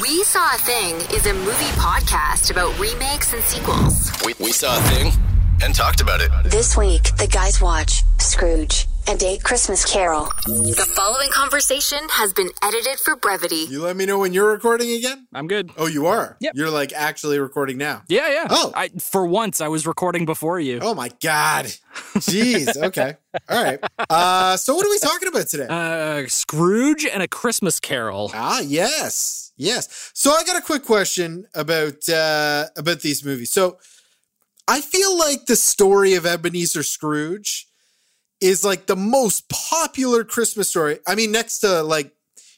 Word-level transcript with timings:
We 0.00 0.24
Saw 0.24 0.54
a 0.54 0.58
Thing 0.58 0.96
is 1.16 1.26
a 1.26 1.34
movie 1.34 1.72
podcast 1.76 2.50
about 2.50 2.76
remakes 2.78 3.32
and 3.32 3.42
sequels. 3.44 4.10
We, 4.24 4.34
we 4.40 4.50
saw 4.52 4.76
a 4.76 4.80
thing 4.82 5.12
and 5.62 5.74
talked 5.74 6.00
about 6.00 6.20
it. 6.20 6.30
This 6.44 6.76
week, 6.76 7.14
the 7.16 7.26
guys 7.28 7.60
watch 7.60 8.02
Scrooge 8.18 8.86
and 9.06 9.22
A 9.22 9.38
Christmas 9.38 9.84
Carol. 9.84 10.24
The 10.46 10.86
following 10.96 11.28
conversation 11.30 11.98
has 12.10 12.32
been 12.32 12.48
edited 12.62 12.98
for 13.00 13.14
brevity. 13.16 13.66
You 13.68 13.82
let 13.82 13.94
me 13.96 14.04
know 14.06 14.18
when 14.18 14.32
you're 14.32 14.50
recording 14.50 14.90
again? 14.92 15.26
I'm 15.32 15.46
good. 15.46 15.70
Oh, 15.76 15.86
you 15.86 16.06
are? 16.06 16.36
Yep. 16.40 16.54
You're 16.56 16.70
like 16.70 16.92
actually 16.92 17.38
recording 17.38 17.76
now. 17.78 18.02
Yeah, 18.08 18.28
yeah. 18.30 18.46
Oh. 18.50 18.72
I, 18.74 18.88
for 18.88 19.26
once, 19.26 19.60
I 19.60 19.68
was 19.68 19.86
recording 19.86 20.24
before 20.24 20.58
you. 20.58 20.78
Oh 20.82 20.94
my 20.94 21.10
God. 21.22 21.66
Jeez. 22.14 22.74
Okay. 22.84 23.16
All 23.48 23.62
right. 23.62 23.78
Uh, 24.10 24.56
so 24.56 24.74
what 24.74 24.86
are 24.86 24.90
we 24.90 24.98
talking 24.98 25.28
about 25.28 25.46
today? 25.48 25.66
Uh, 25.68 26.26
Scrooge 26.28 27.04
and 27.06 27.22
a 27.22 27.28
Christmas 27.28 27.78
Carol. 27.80 28.30
ah, 28.34 28.60
yes. 28.60 29.43
Yes. 29.56 30.10
So 30.14 30.32
I 30.32 30.44
got 30.44 30.56
a 30.56 30.62
quick 30.62 30.84
question 30.84 31.46
about 31.54 32.08
uh 32.08 32.66
about 32.76 33.00
these 33.00 33.24
movies. 33.24 33.50
So 33.50 33.78
I 34.66 34.80
feel 34.80 35.16
like 35.16 35.46
the 35.46 35.56
story 35.56 36.14
of 36.14 36.26
Ebenezer 36.26 36.82
Scrooge 36.82 37.66
is 38.40 38.64
like 38.64 38.86
the 38.86 38.96
most 38.96 39.48
popular 39.48 40.24
Christmas 40.24 40.68
story. 40.68 40.98
I 41.06 41.14
mean, 41.14 41.32
next 41.32 41.60
to 41.60 41.82
like, 41.82 42.12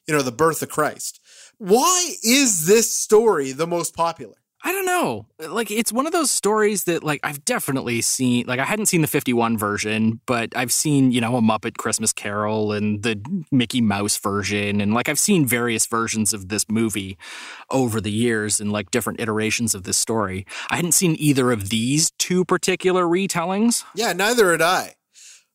you 0.07 0.15
know, 0.15 0.23
the 0.23 0.33
birth 0.33 0.63
of 0.63 0.69
Christ. 0.69 1.21
Why 1.59 2.15
is 2.23 2.67
this 2.67 2.93
story 2.95 3.53
the 3.53 3.67
most 3.67 3.95
popular? 3.95 4.37
I 4.67 4.73
don't 4.73 4.85
know. 4.85 5.27
Like, 5.39 5.71
it's 5.71 5.93
one 5.93 6.07
of 6.07 6.13
those 6.13 6.29
stories 6.29 6.85
that, 6.85 7.05
like, 7.05 7.21
I've 7.23 7.45
definitely 7.45 8.01
seen. 8.01 8.47
Like, 8.49 8.59
I 8.59 8.65
hadn't 8.65 8.87
seen 8.87 9.01
the 9.01 9.07
51 9.07 9.57
version, 9.57 10.21
but 10.27 10.57
I've 10.57 10.73
seen, 10.73 11.13
you 11.13 11.21
know, 11.21 11.37
a 11.37 11.41
Muppet 11.41 11.77
Christmas 11.77 12.13
Carol 12.13 12.73
and 12.73 13.01
the 13.05 13.23
Mickey 13.53 13.81
Mouse 13.81 14.19
version. 14.19 14.81
And, 14.81 14.93
like, 14.93 15.09
I've 15.09 15.21
seen 15.21 15.47
various 15.47 15.87
versions 15.87 16.35
of 16.35 16.49
this 16.49 16.69
movie 16.69 17.17
over 17.71 18.01
the 18.01 18.11
years 18.11 18.59
and, 18.59 18.73
like, 18.73 18.91
different 18.91 19.21
iterations 19.21 19.73
of 19.73 19.85
this 19.85 19.99
story. 19.99 20.45
I 20.69 20.75
hadn't 20.75 20.95
seen 20.95 21.15
either 21.17 21.53
of 21.53 21.69
these 21.69 22.11
two 22.19 22.45
particular 22.45 23.05
retellings. 23.05 23.85
Yeah, 23.95 24.15
neither 24.15 24.51
had 24.51 24.63
I. 24.63 24.95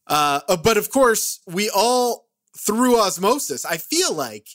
Uh, 0.08 0.40
uh, 0.48 0.56
but 0.56 0.78
of 0.78 0.90
course, 0.90 1.42
we 1.46 1.70
all, 1.70 2.30
through 2.58 2.98
osmosis, 2.98 3.66
I 3.66 3.76
feel 3.76 4.14
like 4.14 4.48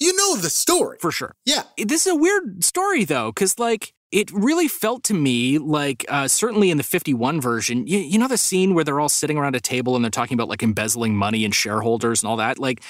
you 0.00 0.16
know 0.16 0.34
the 0.34 0.50
story. 0.50 0.98
For 1.00 1.12
sure. 1.12 1.36
Yeah. 1.44 1.62
This 1.78 2.08
is 2.08 2.12
a 2.12 2.16
weird 2.16 2.64
story 2.64 3.04
though, 3.04 3.30
because 3.30 3.56
like 3.58 3.92
it 4.12 4.30
really 4.32 4.68
felt 4.68 5.04
to 5.04 5.14
me 5.14 5.58
like 5.58 6.04
uh, 6.08 6.26
certainly 6.26 6.70
in 6.70 6.76
the 6.76 6.82
51 6.82 7.40
version, 7.40 7.86
you, 7.86 7.98
you 7.98 8.18
know 8.18 8.28
the 8.28 8.38
scene 8.38 8.74
where 8.74 8.82
they're 8.84 9.00
all 9.00 9.08
sitting 9.08 9.38
around 9.38 9.54
a 9.54 9.60
table 9.60 9.94
and 9.94 10.04
they're 10.04 10.10
talking 10.10 10.34
about 10.34 10.48
like 10.48 10.62
embezzling 10.62 11.14
money 11.14 11.44
and 11.44 11.54
shareholders 11.54 12.22
and 12.22 12.30
all 12.30 12.36
that. 12.36 12.58
Like, 12.58 12.82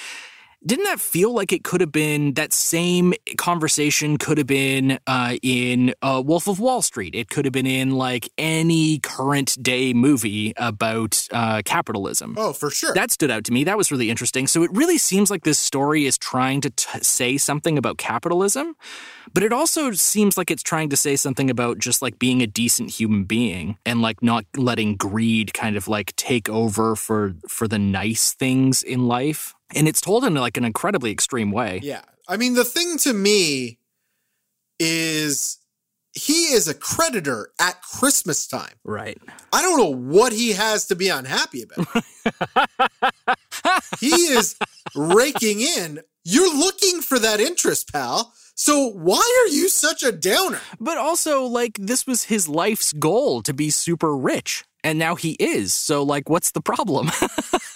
didn't 0.65 0.85
that 0.85 0.99
feel 0.99 1.33
like 1.33 1.51
it 1.51 1.63
could 1.63 1.81
have 1.81 1.91
been 1.91 2.35
that 2.35 2.53
same 2.53 3.13
conversation 3.37 4.17
could 4.17 4.37
have 4.37 4.47
been 4.47 4.99
uh, 5.07 5.37
in 5.41 5.93
uh, 6.01 6.21
Wolf 6.23 6.47
of 6.47 6.59
Wall 6.59 6.81
Street? 6.83 7.15
It 7.15 7.29
could 7.29 7.45
have 7.45 7.51
been 7.51 7.65
in 7.65 7.91
like 7.91 8.29
any 8.37 8.99
current 8.99 9.57
day 9.61 9.93
movie 9.93 10.53
about 10.57 11.27
uh, 11.31 11.63
capitalism. 11.65 12.35
Oh, 12.37 12.53
for 12.53 12.69
sure. 12.69 12.93
That 12.93 13.11
stood 13.11 13.31
out 13.31 13.43
to 13.45 13.51
me. 13.51 13.63
That 13.63 13.77
was 13.77 13.91
really 13.91 14.11
interesting. 14.11 14.45
So 14.45 14.61
it 14.61 14.71
really 14.71 14.99
seems 14.99 15.31
like 15.31 15.43
this 15.43 15.57
story 15.57 16.05
is 16.05 16.17
trying 16.17 16.61
to 16.61 16.69
t- 16.69 16.99
say 17.01 17.37
something 17.37 17.77
about 17.77 17.97
capitalism, 17.97 18.75
but 19.33 19.41
it 19.41 19.51
also 19.51 19.91
seems 19.91 20.37
like 20.37 20.51
it's 20.51 20.63
trying 20.63 20.89
to 20.89 20.95
say 20.95 21.15
something 21.15 21.49
about 21.49 21.79
just 21.79 22.03
like 22.03 22.19
being 22.19 22.41
a 22.41 22.47
decent 22.47 22.91
human 22.91 23.23
being 23.23 23.77
and 23.85 24.01
like 24.01 24.21
not 24.21 24.45
letting 24.55 24.95
greed 24.95 25.53
kind 25.53 25.75
of 25.75 25.87
like 25.87 26.15
take 26.15 26.49
over 26.49 26.95
for 26.95 27.33
for 27.47 27.67
the 27.67 27.79
nice 27.79 28.33
things 28.33 28.83
in 28.83 29.07
life. 29.07 29.55
And 29.75 29.87
it's 29.87 30.01
told 30.01 30.25
in 30.25 30.33
like 30.35 30.57
an 30.57 30.65
incredibly 30.65 31.11
extreme 31.11 31.51
way. 31.51 31.79
yeah. 31.83 32.01
I 32.27 32.37
mean, 32.37 32.53
the 32.53 32.63
thing 32.63 32.97
to 32.99 33.13
me 33.13 33.79
is 34.79 35.57
he 36.13 36.53
is 36.53 36.67
a 36.67 36.73
creditor 36.73 37.49
at 37.59 37.81
Christmas 37.81 38.47
time. 38.47 38.73
Right. 38.83 39.17
I 39.51 39.61
don't 39.61 39.77
know 39.77 39.93
what 39.93 40.33
he 40.33 40.53
has 40.53 40.87
to 40.87 40.95
be 40.95 41.09
unhappy 41.09 41.63
about. 41.63 41.87
he 43.99 44.09
is 44.09 44.55
raking 44.95 45.61
in. 45.61 46.01
You're 46.23 46.55
looking 46.55 47.01
for 47.01 47.19
that 47.19 47.39
interest, 47.39 47.91
pal. 47.91 48.33
So 48.55 48.87
why 48.87 49.43
are 49.45 49.49
you 49.49 49.69
such 49.69 50.03
a 50.03 50.11
downer? 50.11 50.59
But 50.79 50.97
also 50.97 51.43
like 51.43 51.77
this 51.79 52.05
was 52.05 52.23
his 52.23 52.47
life's 52.47 52.93
goal 52.93 53.41
to 53.43 53.53
be 53.53 53.69
super 53.69 54.15
rich. 54.15 54.63
And 54.83 54.97
now 54.97 55.15
he 55.15 55.31
is. 55.33 55.73
So 55.73 56.03
like 56.03 56.29
what's 56.29 56.51
the 56.51 56.61
problem? 56.61 57.09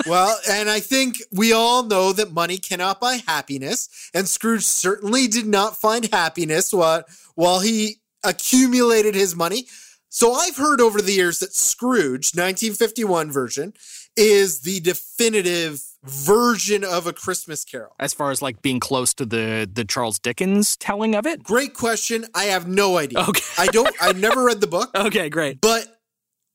Well, 0.07 0.37
and 0.47 0.69
I 0.69 0.81
think 0.81 1.15
we 1.31 1.51
all 1.51 1.81
know 1.81 2.13
that 2.13 2.31
money 2.31 2.59
cannot 2.59 3.01
buy 3.01 3.21
happiness, 3.27 3.89
and 4.13 4.27
Scrooge 4.27 4.63
certainly 4.63 5.27
did 5.27 5.47
not 5.47 5.81
find 5.81 6.07
happiness 6.13 6.71
while 6.71 7.05
while 7.33 7.61
he 7.61 7.95
accumulated 8.23 9.15
his 9.15 9.35
money. 9.35 9.65
So 10.09 10.33
I've 10.33 10.57
heard 10.57 10.79
over 10.79 11.01
the 11.01 11.11
years 11.13 11.39
that 11.39 11.53
Scrooge, 11.55 12.35
1951 12.35 13.31
version, 13.31 13.73
is 14.15 14.61
the 14.61 14.79
definitive 14.81 15.81
version 16.03 16.83
of 16.83 17.07
a 17.07 17.13
Christmas 17.13 17.65
Carol. 17.65 17.95
as 17.99 18.13
far 18.13 18.29
as 18.29 18.39
like 18.43 18.61
being 18.61 18.79
close 18.79 19.11
to 19.15 19.25
the 19.25 19.67
the 19.71 19.85
Charles 19.85 20.19
Dickens 20.19 20.77
telling 20.77 21.15
of 21.15 21.25
it? 21.25 21.41
Great 21.43 21.73
question. 21.73 22.27
I 22.35 22.43
have 22.45 22.67
no 22.67 22.97
idea. 22.99 23.19
Okay. 23.27 23.41
I 23.57 23.65
don't. 23.67 23.95
I've 23.99 24.19
never 24.19 24.43
read 24.43 24.61
the 24.61 24.67
book, 24.67 24.91
Okay, 24.95 25.29
great. 25.29 25.61
but 25.61 25.94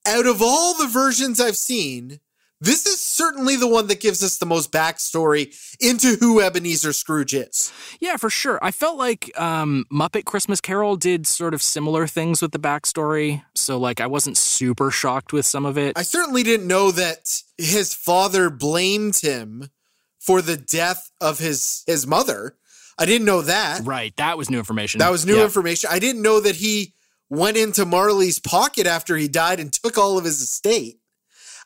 out 0.06 0.26
of 0.26 0.40
all 0.42 0.74
the 0.74 0.86
versions 0.86 1.40
I've 1.40 1.56
seen, 1.56 2.20
this 2.62 2.84
is 2.86 3.00
certainly 3.00 3.56
the 3.56 3.66
one 3.66 3.86
that 3.86 4.00
gives 4.00 4.22
us 4.22 4.36
the 4.36 4.44
most 4.46 4.70
backstory 4.70 5.54
into 5.80 6.16
who 6.20 6.40
Ebenezer 6.42 6.92
Scrooge 6.92 7.32
is. 7.32 7.72
Yeah, 8.00 8.16
for 8.18 8.28
sure. 8.28 8.58
I 8.60 8.70
felt 8.70 8.98
like 8.98 9.30
um, 9.40 9.86
Muppet 9.90 10.26
Christmas 10.26 10.60
Carol 10.60 10.96
did 10.96 11.26
sort 11.26 11.54
of 11.54 11.62
similar 11.62 12.06
things 12.06 12.42
with 12.42 12.52
the 12.52 12.58
backstory. 12.58 13.42
So, 13.54 13.78
like, 13.78 14.00
I 14.00 14.06
wasn't 14.06 14.36
super 14.36 14.90
shocked 14.90 15.32
with 15.32 15.46
some 15.46 15.64
of 15.64 15.78
it. 15.78 15.96
I 15.96 16.02
certainly 16.02 16.42
didn't 16.42 16.66
know 16.66 16.90
that 16.90 17.40
his 17.56 17.94
father 17.94 18.50
blamed 18.50 19.20
him 19.20 19.70
for 20.18 20.42
the 20.42 20.58
death 20.58 21.10
of 21.18 21.38
his 21.38 21.82
his 21.86 22.06
mother. 22.06 22.56
I 22.98 23.06
didn't 23.06 23.24
know 23.24 23.40
that. 23.40 23.80
right. 23.86 24.14
That 24.18 24.36
was 24.36 24.50
new 24.50 24.58
information. 24.58 24.98
That 24.98 25.10
was 25.10 25.24
new 25.24 25.38
Yeah. 25.38 25.44
information. 25.44 25.88
I 25.90 25.98
didn't 25.98 26.20
know 26.20 26.40
that 26.40 26.56
he 26.56 26.92
went 27.30 27.56
into 27.56 27.86
Marley's 27.86 28.38
pocket 28.38 28.86
after 28.86 29.16
he 29.16 29.28
died 29.28 29.60
and 29.60 29.72
took 29.72 29.96
all 29.96 30.18
of 30.18 30.24
his 30.24 30.40
estate. 30.42 30.98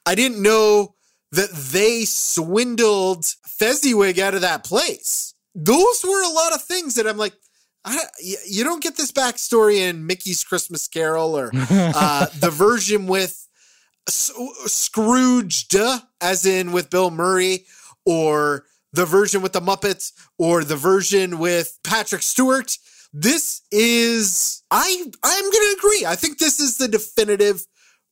I 0.06 0.14
didn't 0.14 0.42
know 0.42 0.94
that 1.32 1.50
they 1.50 2.04
swindled 2.04 3.24
Fezziwig 3.46 4.20
out 4.20 4.34
of 4.34 4.42
that 4.42 4.62
place. 4.62 5.34
Those 5.54 6.04
were 6.04 6.22
a 6.22 6.32
lot 6.32 6.52
of 6.52 6.62
things 6.62 6.94
that 6.94 7.06
I'm 7.06 7.16
like, 7.16 7.32
I, 7.84 7.98
you 8.46 8.64
don't 8.64 8.82
get 8.82 8.96
this 8.96 9.12
backstory 9.12 9.76
in 9.78 10.06
Mickey's 10.06 10.44
Christmas 10.44 10.86
Carol 10.86 11.36
or 11.36 11.50
uh, 11.54 12.26
the 12.38 12.50
version 12.50 13.06
with 13.06 13.48
S- 14.08 14.32
Scrooged, 14.66 15.76
as 16.20 16.46
in 16.46 16.72
with 16.72 16.90
Bill 16.90 17.10
Murray, 17.10 17.66
or 18.04 18.64
the 18.92 19.06
version 19.06 19.42
with 19.42 19.52
the 19.52 19.60
Muppets, 19.60 20.12
or 20.38 20.64
the 20.64 20.76
version 20.76 21.38
with 21.38 21.78
Patrick 21.84 22.22
Stewart. 22.22 22.78
This 23.16 23.62
is 23.70 24.64
I 24.72 25.06
I'm 25.22 25.50
gonna 25.50 25.74
agree. 25.78 26.04
I 26.04 26.16
think 26.16 26.38
this 26.38 26.58
is 26.58 26.78
the 26.78 26.88
definitive 26.88 27.64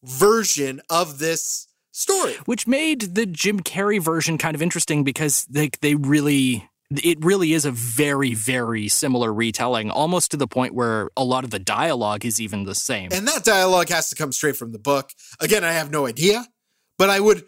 version 0.05 0.81
of 0.89 1.19
this 1.19 1.67
story. 1.91 2.35
Which 2.45 2.69
made 2.69 3.17
the 3.17 3.27
Jim 3.27 3.61
Carrey 3.61 4.01
version 4.01 4.39
kind 4.39 4.55
of 4.55 4.63
interesting 4.63 5.03
because 5.05 5.45
they, 5.47 5.71
they 5.81 5.97
really. 5.97 6.69
It 7.03 7.25
really 7.25 7.55
is 7.55 7.65
a 7.65 7.71
very, 7.71 8.35
very 8.35 8.87
similar 8.87 9.33
retelling, 9.33 9.91
almost 9.91 10.31
to 10.33 10.37
the 10.37 10.47
point 10.47 10.75
where 10.75 11.09
a 11.17 11.25
lot 11.25 11.43
of 11.43 11.51
the 11.51 11.59
dialogue 11.59 12.27
is 12.27 12.39
even 12.39 12.65
the 12.65 12.75
same. 12.75 13.09
And 13.13 13.27
that 13.27 13.45
dialogue 13.45 13.89
has 13.89 14.11
to 14.11 14.15
come 14.15 14.31
straight 14.31 14.57
from 14.57 14.73
the 14.73 14.79
book. 14.79 15.09
Again, 15.41 15.65
I 15.65 15.73
have 15.73 15.91
no 15.91 16.07
idea, 16.07 16.45
but 16.99 17.09
I 17.09 17.19
would 17.19 17.45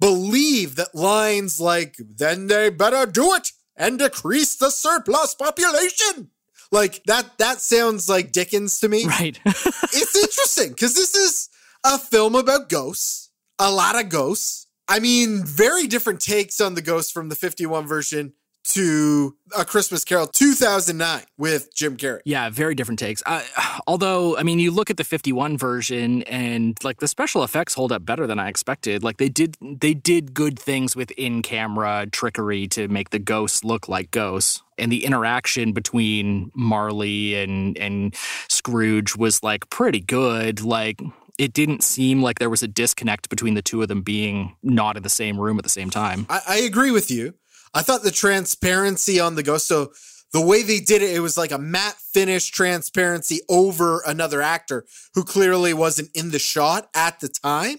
believe 0.00 0.76
that 0.76 0.94
lines 0.94 1.60
like, 1.60 1.96
then 1.98 2.46
they 2.46 2.70
better 2.70 3.04
do 3.04 3.34
it 3.34 3.52
and 3.76 3.98
decrease 3.98 4.56
the 4.56 4.70
surplus 4.70 5.34
population. 5.34 6.30
Like 6.70 7.02
that, 7.04 7.38
that 7.38 7.60
sounds 7.60 8.08
like 8.08 8.32
Dickens 8.32 8.80
to 8.80 8.88
me. 8.88 9.06
right. 9.06 9.38
It's 9.46 10.16
interesting 10.16 10.70
because 10.70 10.94
this 10.94 11.14
is 11.14 11.48
a 11.84 11.98
film 11.98 12.34
about 12.34 12.68
ghosts, 12.68 13.30
a 13.58 13.70
lot 13.70 13.98
of 13.98 14.08
ghosts. 14.10 14.66
I 14.86 15.00
mean, 15.00 15.44
very 15.44 15.86
different 15.86 16.20
takes 16.20 16.60
on 16.60 16.74
the 16.74 16.82
ghosts 16.82 17.10
from 17.12 17.28
the 17.28 17.34
51 17.34 17.86
version 17.86 18.32
to 18.68 19.36
A 19.56 19.64
Christmas 19.64 20.04
Carol 20.04 20.26
2009 20.26 21.22
with 21.36 21.74
Jim 21.74 21.96
Carrey. 21.96 22.20
Yeah, 22.24 22.50
very 22.50 22.74
different 22.74 22.98
takes. 22.98 23.22
Uh, 23.24 23.42
although, 23.86 24.36
I 24.36 24.42
mean, 24.42 24.58
you 24.58 24.70
look 24.70 24.90
at 24.90 24.96
the 24.96 25.04
51 25.04 25.56
version 25.56 26.22
and 26.24 26.76
like 26.84 27.00
the 27.00 27.08
special 27.08 27.42
effects 27.42 27.74
hold 27.74 27.92
up 27.92 28.04
better 28.04 28.26
than 28.26 28.38
I 28.38 28.48
expected. 28.48 29.02
Like 29.02 29.16
they 29.16 29.28
did 29.28 29.56
they 29.60 29.94
did 29.94 30.34
good 30.34 30.58
things 30.58 30.94
with 30.94 31.10
in-camera 31.12 32.06
trickery 32.12 32.68
to 32.68 32.88
make 32.88 33.10
the 33.10 33.18
ghosts 33.18 33.64
look 33.64 33.88
like 33.88 34.10
ghosts. 34.10 34.62
And 34.76 34.92
the 34.92 35.04
interaction 35.04 35.72
between 35.72 36.52
Marley 36.54 37.34
and 37.34 37.76
and 37.78 38.14
Scrooge 38.48 39.16
was 39.16 39.42
like 39.42 39.68
pretty 39.70 40.00
good. 40.00 40.62
Like 40.62 41.00
it 41.38 41.52
didn't 41.52 41.82
seem 41.82 42.20
like 42.20 42.38
there 42.38 42.50
was 42.50 42.62
a 42.62 42.68
disconnect 42.68 43.28
between 43.28 43.54
the 43.54 43.62
two 43.62 43.80
of 43.80 43.88
them 43.88 44.02
being 44.02 44.56
not 44.62 44.96
in 44.96 45.02
the 45.02 45.08
same 45.08 45.38
room 45.38 45.56
at 45.56 45.62
the 45.62 45.70
same 45.70 45.88
time. 45.88 46.26
I, 46.28 46.40
I 46.48 46.56
agree 46.58 46.90
with 46.90 47.10
you. 47.10 47.34
I 47.74 47.82
thought 47.82 48.02
the 48.02 48.10
transparency 48.10 49.20
on 49.20 49.34
the 49.34 49.42
ghost, 49.42 49.66
so 49.66 49.92
the 50.32 50.44
way 50.44 50.62
they 50.62 50.80
did 50.80 51.02
it, 51.02 51.14
it 51.14 51.20
was 51.20 51.38
like 51.38 51.52
a 51.52 51.58
matte 51.58 51.96
finish 52.12 52.50
transparency 52.50 53.40
over 53.48 54.02
another 54.06 54.42
actor 54.42 54.84
who 55.14 55.24
clearly 55.24 55.72
wasn't 55.72 56.10
in 56.14 56.30
the 56.30 56.38
shot 56.38 56.88
at 56.94 57.20
the 57.20 57.28
time. 57.28 57.78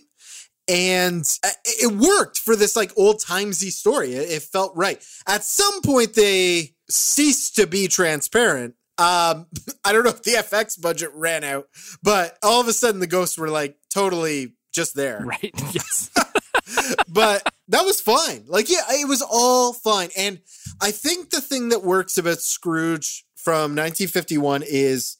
And 0.68 1.26
uh, 1.44 1.50
it 1.66 1.92
worked 1.92 2.40
for 2.40 2.56
this 2.56 2.76
like 2.76 2.92
old 2.96 3.20
timesy 3.20 3.72
story. 3.72 4.14
It, 4.14 4.30
it 4.30 4.44
felt 4.44 4.76
right. 4.76 5.04
At 5.28 5.44
some 5.44 5.82
point, 5.82 6.14
they 6.14 6.76
ceased 6.90 7.56
to 7.56 7.68
be 7.68 7.88
transparent. 7.88 8.76
Um, 8.98 9.48
I 9.84 9.94
don't 9.94 10.04
know 10.04 10.12
if 10.12 10.24
the 10.24 10.34
FX 10.34 10.80
budget 10.80 11.12
ran 11.14 11.44
out, 11.44 11.68
but 12.04 12.38
all 12.44 12.62
of 12.62 12.68
a 12.68 12.74
sudden 12.74 13.00
the 13.00 13.08
ghosts 13.08 13.38
were 13.38 13.50
like 13.50 13.78
totally 13.94 14.54
just 14.72 14.96
there. 14.96 15.22
Right. 15.24 15.54
Yes. 15.74 16.10
but 17.08 17.52
that 17.70 17.86
was 17.86 18.02
fine. 18.02 18.46
Like, 18.48 18.70
yeah, 18.70 18.84
it 18.90 19.08
was 19.08 19.22
all 19.22 19.74
fine. 19.74 20.10
And 20.18 20.40
I 20.82 20.92
think 20.92 21.30
the 21.30 21.42
thing 21.42 21.70
that 21.70 21.84
works 21.84 22.18
about 22.18 22.40
Scrooge 22.40 23.26
from 23.36 23.76
1951 23.76 24.64
is 24.68 25.18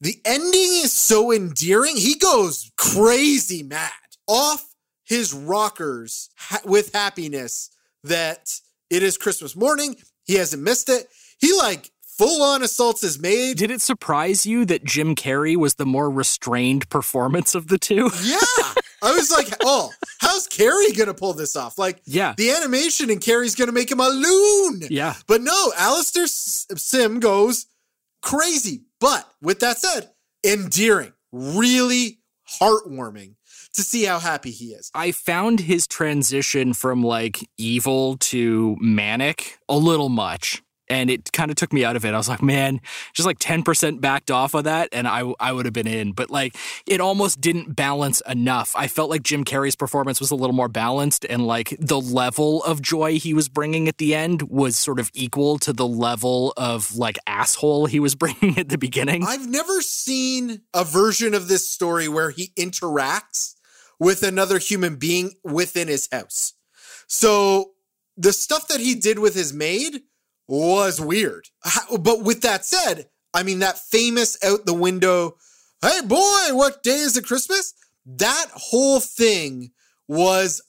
the 0.00 0.20
ending 0.24 0.52
is 0.82 0.92
so 0.92 1.32
endearing. 1.32 1.96
He 1.96 2.16
goes 2.16 2.70
crazy 2.76 3.62
mad 3.62 3.90
off 4.26 4.74
his 5.04 5.32
rockers 5.32 6.30
ha- 6.36 6.60
with 6.64 6.92
happiness 6.92 7.70
that 8.04 8.60
it 8.90 9.02
is 9.02 9.16
Christmas 9.16 9.56
morning. 9.56 9.96
He 10.24 10.34
hasn't 10.34 10.62
missed 10.62 10.88
it. 10.88 11.08
He 11.38 11.56
like 11.56 11.90
full 12.02 12.42
on 12.42 12.62
assaults 12.62 13.00
his 13.00 13.18
maid. 13.18 13.56
Did 13.56 13.70
it 13.70 13.80
surprise 13.80 14.46
you 14.46 14.64
that 14.66 14.84
Jim 14.84 15.14
Carrey 15.14 15.56
was 15.56 15.74
the 15.74 15.86
more 15.86 16.10
restrained 16.10 16.88
performance 16.90 17.54
of 17.54 17.68
the 17.68 17.78
two? 17.78 18.10
Yeah. 18.22 18.38
I 19.04 19.12
was 19.14 19.30
like, 19.30 19.48
oh, 19.62 19.90
how's 20.20 20.48
Carrey 20.48 20.96
gonna 20.96 21.14
pull 21.14 21.34
this 21.34 21.54
off? 21.56 21.78
Like, 21.78 22.00
Yeah. 22.06 22.34
the 22.36 22.50
animation 22.50 23.10
and 23.10 23.20
Carrey's 23.20 23.54
gonna 23.54 23.72
make 23.72 23.90
him 23.90 24.00
a 24.00 24.08
loon. 24.08 24.82
Yeah. 24.90 25.14
But 25.26 25.42
no, 25.42 25.72
Alastair 25.76 26.26
Sim 26.26 27.20
goes 27.20 27.66
crazy. 28.22 28.82
But 29.00 29.28
with 29.42 29.60
that 29.60 29.78
said, 29.78 30.10
endearing, 30.44 31.12
really 31.32 32.18
heartwarming 32.60 33.34
to 33.74 33.82
see 33.82 34.04
how 34.04 34.18
happy 34.18 34.50
he 34.50 34.66
is. 34.66 34.90
I 34.94 35.10
found 35.12 35.60
his 35.60 35.86
transition 35.86 36.72
from 36.74 37.02
like 37.02 37.48
evil 37.58 38.16
to 38.18 38.76
manic 38.80 39.58
a 39.68 39.76
little 39.76 40.08
much. 40.08 40.62
And 40.88 41.10
it 41.10 41.32
kind 41.32 41.50
of 41.50 41.56
took 41.56 41.72
me 41.72 41.84
out 41.84 41.96
of 41.96 42.04
it. 42.04 42.12
I 42.12 42.16
was 42.16 42.28
like, 42.28 42.42
man, 42.42 42.80
just 43.14 43.26
like 43.26 43.38
10% 43.38 44.00
backed 44.00 44.30
off 44.30 44.54
of 44.54 44.64
that, 44.64 44.90
and 44.92 45.08
I, 45.08 45.32
I 45.40 45.52
would 45.52 45.64
have 45.64 45.72
been 45.72 45.86
in. 45.86 46.12
But 46.12 46.30
like, 46.30 46.56
it 46.86 47.00
almost 47.00 47.40
didn't 47.40 47.74
balance 47.74 48.20
enough. 48.28 48.72
I 48.76 48.86
felt 48.86 49.10
like 49.10 49.22
Jim 49.22 49.44
Carrey's 49.44 49.76
performance 49.76 50.20
was 50.20 50.30
a 50.30 50.34
little 50.34 50.54
more 50.54 50.68
balanced, 50.68 51.24
and 51.24 51.46
like 51.46 51.76
the 51.78 52.00
level 52.00 52.62
of 52.64 52.82
joy 52.82 53.18
he 53.18 53.34
was 53.34 53.48
bringing 53.48 53.88
at 53.88 53.98
the 53.98 54.14
end 54.14 54.42
was 54.42 54.76
sort 54.76 55.00
of 55.00 55.10
equal 55.14 55.58
to 55.60 55.72
the 55.72 55.86
level 55.86 56.52
of 56.56 56.96
like 56.96 57.18
asshole 57.26 57.86
he 57.86 58.00
was 58.00 58.14
bringing 58.24 58.58
at 58.58 58.68
the 58.68 58.78
beginning. 58.78 59.24
I've 59.24 59.48
never 59.48 59.80
seen 59.80 60.62
a 60.74 60.84
version 60.84 61.34
of 61.34 61.48
this 61.48 61.70
story 61.70 62.08
where 62.08 62.30
he 62.30 62.52
interacts 62.58 63.54
with 63.98 64.22
another 64.22 64.58
human 64.58 64.96
being 64.96 65.34
within 65.42 65.88
his 65.88 66.08
house. 66.10 66.54
So 67.06 67.72
the 68.16 68.32
stuff 68.32 68.68
that 68.68 68.80
he 68.80 68.94
did 68.94 69.18
with 69.18 69.34
his 69.34 69.52
maid 69.52 70.02
was 70.48 71.00
weird. 71.00 71.48
But 71.98 72.22
with 72.22 72.42
that 72.42 72.64
said, 72.64 73.08
I 73.32 73.42
mean, 73.42 73.60
that 73.60 73.78
famous 73.78 74.36
out 74.44 74.66
the 74.66 74.74
window, 74.74 75.36
hey 75.82 76.00
boy, 76.04 76.48
what 76.50 76.82
day 76.82 76.98
is 76.98 77.16
it 77.16 77.26
Christmas? 77.26 77.74
That 78.06 78.46
whole 78.52 79.00
thing 79.00 79.72
was 80.06 80.62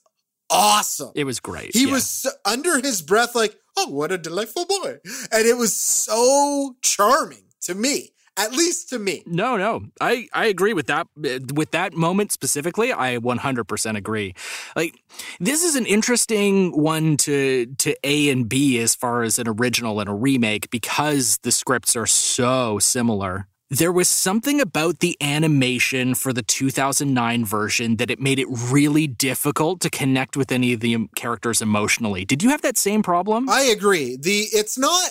awesome. 0.50 1.12
it 1.16 1.26
was 1.26 1.40
great. 1.40 1.74
He 1.74 1.86
yeah. 1.86 1.94
was 1.94 2.08
so, 2.08 2.30
under 2.46 2.80
his 2.80 3.02
breath, 3.02 3.36
like, 3.36 3.56
oh, 3.78 3.90
what 3.90 4.12
a 4.12 4.18
delightful 4.18 4.66
boy. 4.66 5.00
And 5.32 5.46
it 5.46 5.58
was 5.58 5.76
so 5.76 6.76
charming 6.82 7.46
to 7.62 7.76
me, 7.76 8.12
at 8.38 8.52
least 8.52 8.90
to 8.90 9.00
me. 9.00 9.24
No, 9.26 9.58
no. 9.58 9.86
I, 10.02 10.28
I 10.34 10.46
agree 10.46 10.74
with 10.74 10.88
that 10.88 11.08
uh, 11.24 11.40
with 11.54 11.72
that 11.72 11.94
moment 11.94 12.32
specifically. 12.32 12.92
I 12.92 13.18
100% 13.18 13.98
agree. 13.98 14.36
Like 14.76 15.00
this 15.40 15.64
is 15.64 15.76
an 15.76 15.86
interesting 15.86 16.72
one 16.72 17.18
to 17.18 17.66
to 17.78 17.96
A 18.04 18.30
and 18.30 18.48
B 18.48 18.80
as 18.80 18.96
far 18.96 19.24
as 19.24 19.40
an 19.40 19.48
original 19.48 20.00
and 20.00 20.10
a 20.10 20.14
remake 20.14 20.70
because 20.70 21.38
the 21.44 21.52
scripts 21.52 21.96
are 21.96 22.08
so 22.08 22.80
similar. 22.80 23.48
There 23.70 23.92
was 23.92 24.08
something 24.08 24.62
about 24.62 25.00
the 25.00 25.18
animation 25.22 26.14
for 26.14 26.32
the 26.32 26.44
2009 26.44 27.46
version 27.46 27.96
that 27.96 28.12
it 28.12 28.20
made 28.20 28.38
it 28.38 28.48
really 28.50 29.08
difficult 29.08 29.82
to 29.82 29.90
connect 29.90 30.38
with 30.38 30.52
any 30.52 30.74
of 30.74 30.82
the 30.82 31.08
characters 31.16 31.64
emotionally. 31.64 32.26
Did 32.26 32.44
you 32.44 32.50
have 32.50 32.62
that 32.62 32.78
same 32.78 33.02
problem? 33.02 33.50
I 33.50 33.64
agree. 33.64 34.18
The 34.18 34.42
it's 34.52 34.78
not 34.78 35.10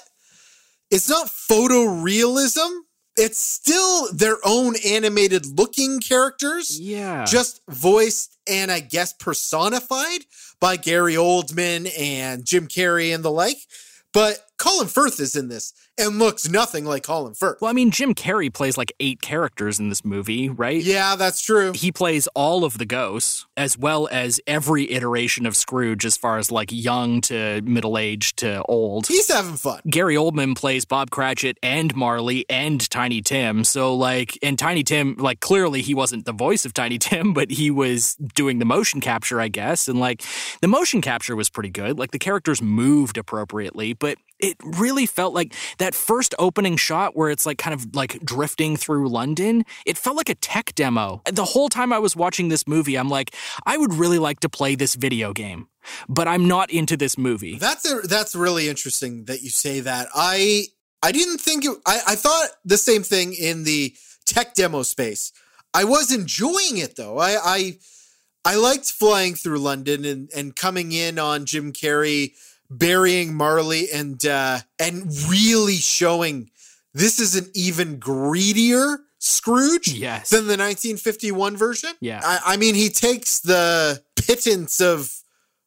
it's 0.91 1.09
not 1.09 1.27
photorealism. 1.27 2.71
It's 3.17 3.39
still 3.39 4.13
their 4.13 4.39
own 4.45 4.75
animated 4.85 5.59
looking 5.59 6.01
characters. 6.01 6.79
yeah. 6.81 7.25
just 7.25 7.61
voiced 7.69 8.37
and 8.49 8.71
I 8.71 8.81
guess 8.81 9.13
personified 9.13 10.27
by 10.61 10.77
Gary 10.77 11.15
Oldman 11.15 11.91
and 11.99 12.45
Jim 12.45 12.67
Carrey 12.67 13.15
and 13.15 13.25
the 13.25 13.31
like. 13.31 13.59
But 14.13 14.39
Colin 14.59 14.87
Firth 14.89 15.21
is 15.21 15.35
in 15.37 15.49
this 15.49 15.73
and 15.99 16.19
looks 16.19 16.49
nothing 16.49 16.85
like 16.85 17.03
Colin 17.03 17.35
Firth. 17.35 17.61
well, 17.61 17.71
I 17.71 17.75
mean, 17.75 17.91
Jim 17.91 18.15
Carrey 18.15 18.53
plays 18.53 18.77
like 18.79 18.93
eight 19.01 19.21
characters 19.21 19.79
in 19.79 19.89
this 19.89 20.05
movie, 20.05 20.49
right? 20.49 20.83
Yeah, 20.83 21.17
that's 21.17 21.43
true. 21.43 21.73
he 21.75 21.91
plays 21.93 22.27
all 22.35 22.65
of 22.65 22.79
the 22.79 22.87
ghosts 22.87 23.47
as 23.57 23.77
well 23.79 24.09
as 24.11 24.41
every 24.47 24.91
iteration 24.93 25.47
of 25.47 25.57
Scrooge 25.57 26.05
as 26.05 26.17
far 26.17 26.39
as 26.39 26.51
like 26.51 26.71
young 26.73 27.21
to 27.23 27.63
middle 27.63 27.99
aged 27.99 28.39
to 28.39 28.63
old. 28.65 29.07
He's 29.07 29.31
having 29.33 29.57
fun. 29.57 29.81
Gary 29.89 30.15
Oldman 30.15 30.57
plays 30.57 30.85
Bob 30.85 31.11
Cratchit 31.11 31.59
and 31.63 31.95
Marley 31.95 32.45
and 32.49 32.89
Tiny 32.91 33.23
Tim. 33.23 33.65
So 33.65 33.95
like 33.95 34.39
and 34.43 34.59
Tiny 34.59 34.83
Tim 34.83 35.15
like 35.19 35.41
clearly 35.41 35.83
he 35.83 35.95
wasn't 35.95 36.25
the 36.25 36.33
voice 36.33 36.65
of 36.65 36.75
Tiny 36.75 36.99
Tim, 37.05 37.33
but 37.35 37.51
he 37.51 37.71
was 37.71 38.15
doing 38.35 38.59
the 38.59 38.65
motion 38.65 39.01
capture, 39.01 39.41
I 39.41 39.49
guess. 39.49 39.89
And 39.89 39.99
like 40.01 40.23
the 40.61 40.69
motion 40.69 41.01
capture 41.01 41.37
was 41.37 41.51
pretty 41.51 41.71
good. 41.71 41.99
Like 41.99 42.11
the 42.13 42.19
characters 42.19 42.61
moved 42.63 43.19
appropriately, 43.19 43.93
but 43.93 44.17
it 44.45 44.57
really 44.63 45.07
felt 45.07 45.33
like 45.33 45.55
that 45.79 45.95
first 45.95 46.35
opening 46.39 46.77
shot 46.77 47.17
where 47.17 47.31
it's 47.31 47.47
like 47.47 47.57
kind 47.57 47.73
of 47.73 47.97
like 47.97 48.23
drifting 48.25 48.77
through 48.77 49.09
London. 49.09 49.65
It 49.87 49.97
felt 49.97 50.17
like 50.17 50.29
a 50.29 50.35
tech 50.35 50.75
demo. 50.75 51.23
The 51.31 51.47
whole 51.47 51.71
time 51.71 51.93
I 51.93 51.99
was 51.99 52.15
watching 52.15 52.49
this 52.49 52.69
movie, 52.69 52.97
I'm 52.97 53.09
like, 53.09 53.35
I 53.65 53.79
would 53.79 53.95
really 53.95 54.19
like 54.19 54.41
to 54.41 54.51
play 54.51 54.75
this 54.75 54.97
video 54.97 55.33
game, 55.33 55.69
but 56.09 56.29
I'm 56.29 56.47
not 56.47 56.71
into 56.71 56.97
this 56.97 57.17
movie. 57.17 57.57
That's 57.57 57.91
a, 57.91 58.01
that's 58.07 58.35
really 58.35 58.69
interesting 58.69 59.25
that 59.25 59.43
you 59.43 59.49
say 59.49 59.81
that. 59.81 60.09
I 60.15 60.67
I 61.03 61.11
didn't 61.13 61.39
think 61.39 61.65
it, 61.65 61.79
I 61.87 62.01
I 62.09 62.15
thought 62.15 62.49
the 62.65 62.77
same 62.77 63.03
thing 63.03 63.33
in 63.33 63.65
the 63.65 63.95
tech 64.27 64.55
demo 64.55 64.83
space. 64.83 65.33
I 65.73 65.85
was 65.85 66.13
enjoying 66.13 66.77
it 66.77 66.97
though. 66.97 67.19
I 67.19 67.39
I 67.43 67.79
I 68.45 68.57
liked 68.57 68.93
flying 68.93 69.35
through 69.35 69.59
London 69.59 70.05
and 70.05 70.31
and 70.37 70.55
coming 70.55 70.93
in 70.93 71.19
on 71.19 71.47
Jim 71.47 71.73
Carrey 71.73 72.35
burying 72.71 73.35
Marley 73.35 73.89
and 73.93 74.25
uh 74.27 74.59
and 74.79 75.07
really 75.29 75.77
showing 75.77 76.51
this 76.93 77.19
is 77.21 77.35
an 77.37 77.51
even 77.55 77.99
greedier 77.99 78.99
Scrooge 79.19 79.89
Yes. 79.89 80.29
than 80.31 80.41
the 80.47 80.57
1951 80.59 81.57
version. 81.57 81.91
Yeah. 82.01 82.21
I, 82.23 82.41
I 82.45 82.57
mean, 82.59 82.75
he 82.75 82.91
takes 82.91 83.41
the 83.41 84.03
pittance 84.17 84.83
of 84.83 85.11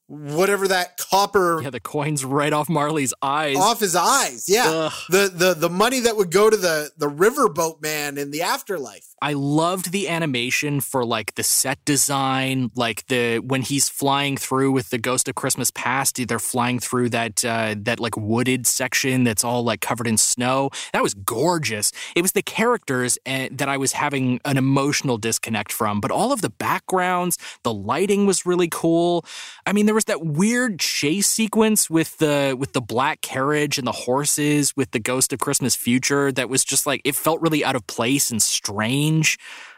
whatever 0.05 0.67
that 0.69 0.97
copper 0.97 1.61
Yeah, 1.63 1.71
the 1.71 1.79
coins 1.79 2.23
right 2.23 2.53
off 2.53 2.69
Marley's 2.69 3.13
eyes. 3.21 3.57
off 3.57 3.79
his 3.79 3.95
eyes. 3.95 4.45
Yeah. 4.47 4.69
Ugh. 4.69 4.93
The 5.09 5.31
the 5.33 5.53
the 5.55 5.69
money 5.69 6.01
that 6.01 6.15
would 6.15 6.31
go 6.31 6.49
to 6.49 6.55
the 6.55 6.91
the 6.97 7.09
riverboat 7.09 7.81
man 7.81 8.17
in 8.17 8.31
the 8.31 8.43
afterlife. 8.43 9.07
I 9.19 9.33
loved 9.33 9.91
the 9.91 10.09
animation 10.09 10.79
for 10.79 11.03
like 11.03 11.33
the 11.33 11.43
set 11.43 11.83
design, 11.85 12.69
like 12.75 13.07
the 13.07 13.39
when 13.39 13.63
he's 13.63 13.89
flying 13.89 14.37
through 14.37 14.71
with 14.71 14.91
the 14.91 14.99
Ghost 14.99 15.27
of 15.27 15.33
Christmas 15.33 15.71
Past, 15.71 16.19
they're 16.27 16.37
flying 16.37 16.77
through 16.77 17.09
that 17.09 17.43
uh, 17.43 17.73
that 17.79 17.99
like 17.99 18.15
wooded 18.15 18.67
section 18.67 19.23
that's 19.23 19.43
all 19.43 19.63
like 19.63 19.81
covered 19.81 20.05
in 20.05 20.17
snow. 20.17 20.69
That 20.93 21.01
was 21.01 21.15
gorgeous. 21.15 21.91
It 22.15 22.21
was 22.21 22.33
the 22.33 22.43
characters 22.43 23.17
uh, 23.25 23.47
that 23.51 23.67
I 23.67 23.77
was 23.77 23.93
having 23.93 24.39
an 24.45 24.55
emotional 24.55 25.17
disconnect 25.17 25.71
from, 25.71 25.99
but 25.99 26.11
all 26.11 26.31
of 26.31 26.41
the 26.41 26.51
backgrounds, 26.51 27.39
the 27.63 27.73
lighting 27.73 28.27
was 28.27 28.45
really 28.45 28.67
cool. 28.69 29.25
I 29.65 29.73
mean, 29.73 29.87
there 29.87 29.95
was 29.95 30.05
that 30.05 30.23
weird 30.23 30.79
chase 30.79 31.27
sequence 31.27 31.89
with 31.89 32.19
the 32.19 32.55
with 32.57 32.73
the 32.73 32.81
black 32.81 33.21
carriage 33.21 33.79
and 33.79 33.87
the 33.87 33.91
horses 33.91 34.75
with 34.75 34.91
the 34.91 34.99
Ghost 34.99 35.33
of 35.33 35.39
Christmas 35.39 35.75
Future 35.75 36.31
that 36.33 36.49
was 36.49 36.63
just 36.63 36.85
like 36.85 37.01
it 37.03 37.15
felt 37.15 37.41
really 37.41 37.65
out 37.65 37.75
of 37.75 37.87
place 37.87 38.29
and 38.29 38.39
strange. 38.39 39.06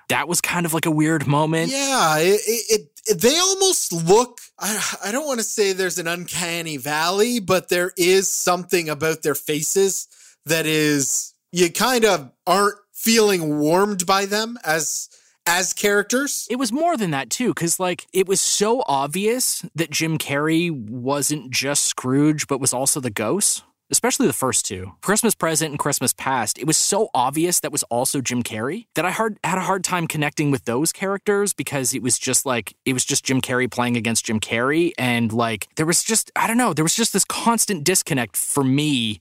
That 0.09 0.27
was 0.27 0.41
kind 0.41 0.65
of 0.65 0.73
like 0.73 0.87
a 0.87 0.91
weird 0.91 1.27
moment. 1.27 1.71
Yeah, 1.71 2.17
it, 2.17 2.41
it, 2.47 2.89
it 3.07 3.21
they 3.21 3.37
almost 3.37 3.93
look 3.93 4.39
I 4.57 4.83
I 5.05 5.11
don't 5.11 5.25
want 5.25 5.39
to 5.39 5.43
say 5.43 5.73
there's 5.73 5.99
an 5.99 6.07
uncanny 6.07 6.77
valley, 6.77 7.39
but 7.39 7.69
there 7.69 7.91
is 7.95 8.27
something 8.27 8.89
about 8.89 9.21
their 9.21 9.35
faces 9.35 10.07
that 10.45 10.65
is 10.65 11.33
you 11.51 11.71
kind 11.71 12.05
of 12.05 12.31
aren't 12.47 12.77
feeling 12.93 13.59
warmed 13.59 14.05
by 14.05 14.25
them 14.25 14.57
as 14.63 15.09
as 15.45 15.73
characters. 15.73 16.47
It 16.49 16.57
was 16.57 16.71
more 16.71 16.95
than 16.97 17.11
that 17.11 17.29
too, 17.29 17.49
because 17.49 17.79
like 17.79 18.07
it 18.13 18.27
was 18.27 18.41
so 18.41 18.83
obvious 18.87 19.65
that 19.75 19.89
Jim 19.89 20.17
Carrey 20.17 20.71
wasn't 20.71 21.51
just 21.51 21.85
Scrooge, 21.85 22.47
but 22.47 22.59
was 22.59 22.73
also 22.73 22.99
the 22.99 23.09
ghost. 23.09 23.63
Especially 23.91 24.27
the 24.27 24.33
first 24.33 24.65
two, 24.65 24.93
Christmas 25.01 25.35
Present 25.35 25.71
and 25.71 25.79
Christmas 25.79 26.13
Past, 26.13 26.57
it 26.57 26.67
was 26.67 26.77
so 26.77 27.09
obvious 27.13 27.59
that 27.59 27.71
was 27.71 27.83
also 27.83 28.21
Jim 28.21 28.43
Carrey 28.43 28.87
that 28.95 29.05
I 29.05 29.11
hard, 29.11 29.37
had 29.43 29.57
a 29.57 29.61
hard 29.61 29.83
time 29.83 30.07
connecting 30.07 30.51
with 30.51 30.65
those 30.65 30.91
characters 30.91 31.53
because 31.53 31.93
it 31.93 32.03
was 32.03 32.19
just 32.19 32.45
like, 32.45 32.75
it 32.85 32.93
was 32.93 33.05
just 33.05 33.25
Jim 33.25 33.41
Carrey 33.41 33.69
playing 33.69 33.97
against 33.97 34.25
Jim 34.25 34.39
Carrey. 34.39 34.91
And 34.97 35.33
like, 35.33 35.67
there 35.75 35.85
was 35.85 36.03
just, 36.03 36.31
I 36.35 36.47
don't 36.47 36.57
know, 36.57 36.73
there 36.73 36.85
was 36.85 36.95
just 36.95 37.13
this 37.13 37.25
constant 37.25 37.83
disconnect 37.83 38.37
for 38.37 38.63
me 38.63 39.19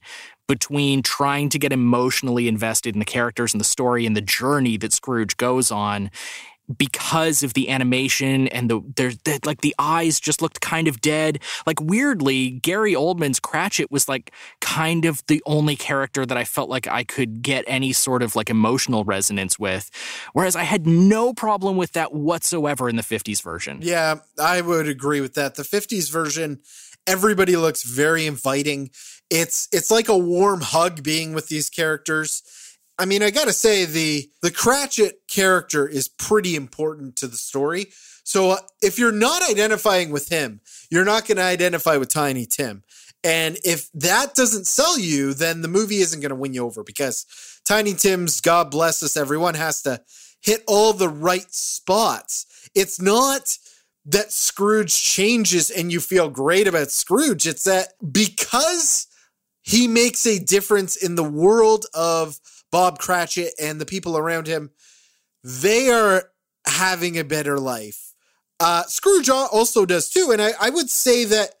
between 0.49 1.03
trying 1.03 1.47
to 1.47 1.59
get 1.59 1.71
emotionally 1.71 2.47
invested 2.47 2.95
in 2.95 2.99
the 2.99 3.05
characters 3.05 3.53
and 3.53 3.61
the 3.61 3.65
story 3.65 4.07
and 4.07 4.17
the 4.17 4.21
journey 4.21 4.77
that 4.77 4.91
Scrooge 4.91 5.37
goes 5.37 5.69
on 5.69 6.09
because 6.77 7.43
of 7.43 7.53
the 7.53 7.69
animation 7.69 8.47
and 8.49 8.69
the 8.69 8.81
there's 8.95 9.17
the, 9.19 9.39
like 9.43 9.61
the 9.61 9.75
eyes 9.79 10.19
just 10.19 10.41
looked 10.41 10.61
kind 10.61 10.87
of 10.87 11.01
dead. 11.01 11.39
Like 11.65 11.81
weirdly, 11.81 12.51
Gary 12.51 12.93
Oldman's 12.93 13.39
Cratchit 13.39 13.91
was 13.91 14.07
like 14.07 14.31
kind 14.61 15.05
of 15.05 15.25
the 15.27 15.41
only 15.45 15.75
character 15.75 16.25
that 16.25 16.37
I 16.37 16.43
felt 16.43 16.69
like 16.69 16.87
I 16.87 17.03
could 17.03 17.41
get 17.41 17.65
any 17.67 17.93
sort 17.93 18.21
of 18.21 18.35
like 18.35 18.49
emotional 18.49 19.03
resonance 19.03 19.57
with. 19.57 19.89
Whereas 20.33 20.55
I 20.55 20.63
had 20.63 20.85
no 20.85 21.33
problem 21.33 21.77
with 21.77 21.93
that 21.93 22.13
whatsoever 22.13 22.89
in 22.89 22.95
the 22.95 23.03
50s 23.03 23.41
version. 23.41 23.79
Yeah, 23.81 24.15
I 24.39 24.61
would 24.61 24.87
agree 24.87 25.21
with 25.21 25.33
that. 25.35 25.55
The 25.55 25.63
50s 25.63 26.11
version, 26.11 26.59
everybody 27.07 27.55
looks 27.55 27.83
very 27.83 28.25
inviting. 28.25 28.91
It's 29.29 29.67
it's 29.71 29.91
like 29.91 30.09
a 30.09 30.17
warm 30.17 30.61
hug 30.61 31.03
being 31.03 31.33
with 31.33 31.47
these 31.47 31.69
characters 31.69 32.43
I 32.99 33.05
mean, 33.05 33.23
I 33.23 33.31
gotta 33.31 33.53
say 33.53 33.85
the 33.85 34.29
the 34.41 34.51
Cratchit 34.51 35.21
character 35.27 35.87
is 35.87 36.07
pretty 36.09 36.55
important 36.55 37.15
to 37.17 37.27
the 37.27 37.37
story. 37.37 37.87
So 38.29 38.51
uh, 38.51 38.57
if 38.83 38.99
you're 38.99 39.11
not 39.11 39.41
identifying 39.49 40.11
with 40.11 40.29
him, 40.29 40.61
you're 40.91 41.03
not 41.03 41.25
going 41.25 41.37
to 41.37 41.43
identify 41.43 41.97
with 41.97 42.09
Tiny 42.09 42.45
Tim. 42.45 42.83
And 43.23 43.57
if 43.63 43.89
that 43.93 44.35
doesn't 44.35 44.67
sell 44.67 44.99
you, 44.99 45.33
then 45.33 45.61
the 45.61 45.67
movie 45.67 45.97
isn't 46.01 46.19
going 46.19 46.29
to 46.29 46.35
win 46.35 46.53
you 46.53 46.63
over 46.63 46.83
because 46.83 47.25
Tiny 47.65 47.95
Tim's 47.95 48.39
God 48.39 48.69
bless 48.69 49.01
us, 49.01 49.17
everyone 49.17 49.55
has 49.55 49.81
to 49.81 50.01
hit 50.41 50.63
all 50.67 50.93
the 50.93 51.09
right 51.09 51.51
spots. 51.51 52.69
It's 52.75 53.01
not 53.01 53.57
that 54.05 54.31
Scrooge 54.31 54.93
changes 54.93 55.71
and 55.71 55.91
you 55.91 55.99
feel 55.99 56.29
great 56.29 56.67
about 56.67 56.91
Scrooge. 56.91 57.47
It's 57.47 57.63
that 57.63 57.93
because 58.11 59.07
he 59.63 59.87
makes 59.87 60.27
a 60.27 60.39
difference 60.39 60.95
in 60.95 61.15
the 61.15 61.23
world 61.23 61.87
of 61.95 62.39
Bob 62.71 62.99
Cratchit 62.99 63.53
and 63.59 63.79
the 63.79 63.85
people 63.85 64.17
around 64.17 64.47
him, 64.47 64.71
they 65.43 65.89
are 65.89 66.31
having 66.65 67.17
a 67.17 67.23
better 67.23 67.59
life. 67.59 68.13
Uh, 68.59 68.83
Scrooge 68.83 69.29
also 69.29 69.85
does 69.85 70.09
too. 70.09 70.29
And 70.31 70.41
I, 70.41 70.51
I 70.59 70.69
would 70.69 70.89
say 70.89 71.25
that 71.25 71.55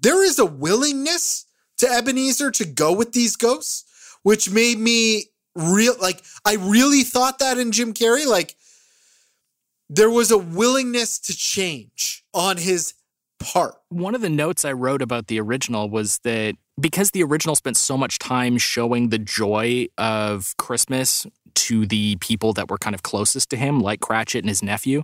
there 0.00 0.24
is 0.24 0.38
a 0.38 0.46
willingness 0.46 1.46
to 1.78 1.88
Ebenezer 1.88 2.50
to 2.52 2.64
go 2.64 2.92
with 2.92 3.12
these 3.12 3.36
ghosts, 3.36 3.84
which 4.22 4.50
made 4.50 4.78
me 4.78 5.24
real 5.54 5.94
like 6.00 6.22
I 6.44 6.56
really 6.56 7.02
thought 7.02 7.38
that 7.38 7.58
in 7.58 7.72
Jim 7.72 7.94
Carrey. 7.94 8.26
Like 8.26 8.56
there 9.88 10.10
was 10.10 10.30
a 10.30 10.38
willingness 10.38 11.18
to 11.20 11.36
change 11.36 12.24
on 12.34 12.56
his 12.56 12.94
part. 13.38 13.74
One 13.88 14.14
of 14.14 14.20
the 14.20 14.30
notes 14.30 14.64
I 14.64 14.72
wrote 14.72 15.02
about 15.02 15.26
the 15.26 15.40
original 15.40 15.88
was 15.88 16.18
that 16.18 16.56
because 16.78 17.10
the 17.10 17.22
original 17.22 17.54
spent 17.54 17.76
so 17.76 17.96
much 17.96 18.18
time 18.18 18.58
showing 18.58 19.08
the 19.08 19.18
joy 19.18 19.86
of 19.96 20.56
Christmas 20.58 21.26
to 21.56 21.86
the 21.86 22.16
people 22.16 22.52
that 22.52 22.70
were 22.70 22.76
kind 22.76 22.94
of 22.94 23.02
closest 23.02 23.48
to 23.50 23.56
him, 23.56 23.80
like 23.80 24.00
Cratchit 24.00 24.44
and 24.44 24.48
his 24.48 24.62
nephew. 24.62 25.02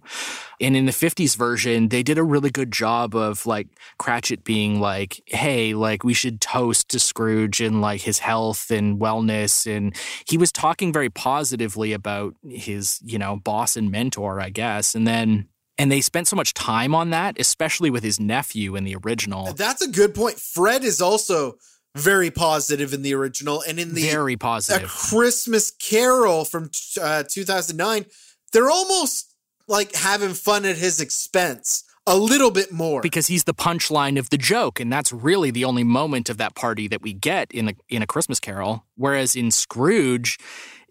And 0.61 0.77
in 0.77 0.85
the 0.85 0.93
50s 0.93 1.35
version, 1.35 1.89
they 1.89 2.03
did 2.03 2.19
a 2.19 2.23
really 2.23 2.51
good 2.51 2.71
job 2.71 3.17
of 3.17 3.47
like 3.47 3.69
Cratchit 3.99 4.45
being 4.45 4.79
like, 4.79 5.23
hey, 5.27 5.73
like 5.75 6.05
we 6.05 6.13
should 6.13 6.43
toast 6.43 6.91
to 6.91 7.01
Scrooge 7.01 7.61
and 7.63 7.81
like 7.81 8.03
his 8.03 8.19
health 8.19 8.71
and 8.71 9.01
wellness. 9.01 9.67
And 9.67 9.97
he 10.27 10.37
was 10.37 10.53
talking 10.53 10.93
very 10.93 11.09
positively 11.09 11.95
about 11.95 12.35
his, 12.47 13.01
you 13.03 13.19
know, 13.19 13.37
boss 13.37 13.77
and 13.77 13.91
mentor, 13.91 14.39
I 14.39 14.51
guess. 14.51 14.95
And 14.95 15.07
then 15.07 15.49
and 15.83 15.91
they 15.91 16.01
spent 16.01 16.29
so 16.29 16.37
much 16.37 16.55
time 16.55 16.95
on 16.95 17.11
that, 17.11 17.41
especially 17.41 17.91
with 17.91 18.05
his 18.05 18.21
nephew 18.21 18.77
in 18.77 18.85
the 18.85 18.95
original. 18.95 19.53
That's 19.53 19.83
a 19.83 19.89
good 19.89 20.15
point. 20.15 20.39
Fred 20.39 20.85
is 20.85 21.01
also 21.01 21.57
very 21.97 22.31
positive 22.31 22.95
in 22.95 23.03
the 23.03 23.13
original, 23.15 23.65
and 23.67 23.81
in 23.81 23.93
the 23.93 24.09
very 24.09 24.37
positive 24.37 24.85
a 24.85 24.87
Christmas 24.87 25.73
Carol 25.73 26.45
from 26.45 26.71
uh, 27.01 27.25
2009, 27.29 28.07
they're 28.53 28.71
almost 28.71 29.35
like 29.67 29.93
having 29.97 30.35
fun 30.35 30.65
at 30.65 30.77
his 30.77 31.01
expense 31.01 31.83
a 32.07 32.17
little 32.17 32.51
bit 32.51 32.73
more 32.73 33.01
because 33.01 33.29
he's 33.29 33.45
the 33.45 33.55
punchline 33.55 34.19
of 34.19 34.29
the 34.31 34.39
joke 34.39 34.81
and 34.81 34.93
that's 34.93 35.13
really 35.13 35.51
the 35.51 35.65
only 35.65 35.85
moment 35.85 36.29
of 36.29 36.37
that 36.37 36.55
party 36.55 36.89
that 36.89 37.01
we 37.01 37.13
get 37.13 37.51
in 37.53 37.69
a 37.69 37.75
in 37.89 38.03
a 38.03 38.07
Christmas 38.07 38.41
carol 38.41 38.85
whereas 38.97 39.37
in 39.37 39.51
Scrooge 39.51 40.39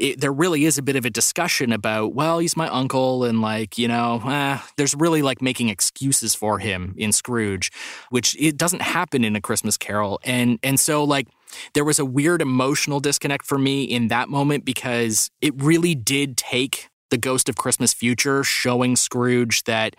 it, 0.01 0.19
there 0.19 0.33
really 0.33 0.65
is 0.65 0.77
a 0.77 0.81
bit 0.81 0.95
of 0.95 1.05
a 1.05 1.09
discussion 1.09 1.71
about, 1.71 2.15
well, 2.15 2.39
he's 2.39 2.57
my 2.57 2.67
uncle, 2.69 3.23
and 3.23 3.39
like, 3.39 3.77
you 3.77 3.87
know, 3.87 4.21
eh, 4.25 4.57
there's 4.75 4.95
really 4.95 5.21
like 5.21 5.41
making 5.41 5.69
excuses 5.69 6.33
for 6.33 6.57
him 6.57 6.95
in 6.97 7.11
Scrooge, 7.11 7.71
which 8.09 8.35
it 8.39 8.57
doesn't 8.57 8.81
happen 8.81 9.23
in 9.23 9.35
A 9.35 9.41
Christmas 9.41 9.77
Carol. 9.77 10.19
And, 10.23 10.57
and 10.63 10.79
so, 10.79 11.03
like, 11.03 11.27
there 11.73 11.85
was 11.85 11.99
a 11.99 12.05
weird 12.05 12.41
emotional 12.41 12.99
disconnect 12.99 13.45
for 13.45 13.59
me 13.59 13.83
in 13.83 14.07
that 14.07 14.27
moment 14.27 14.65
because 14.65 15.29
it 15.39 15.53
really 15.61 15.93
did 15.93 16.35
take 16.35 16.87
the 17.11 17.17
Ghost 17.17 17.47
of 17.47 17.55
Christmas 17.55 17.93
Future, 17.93 18.43
showing 18.43 18.95
Scrooge 18.95 19.63
that 19.65 19.95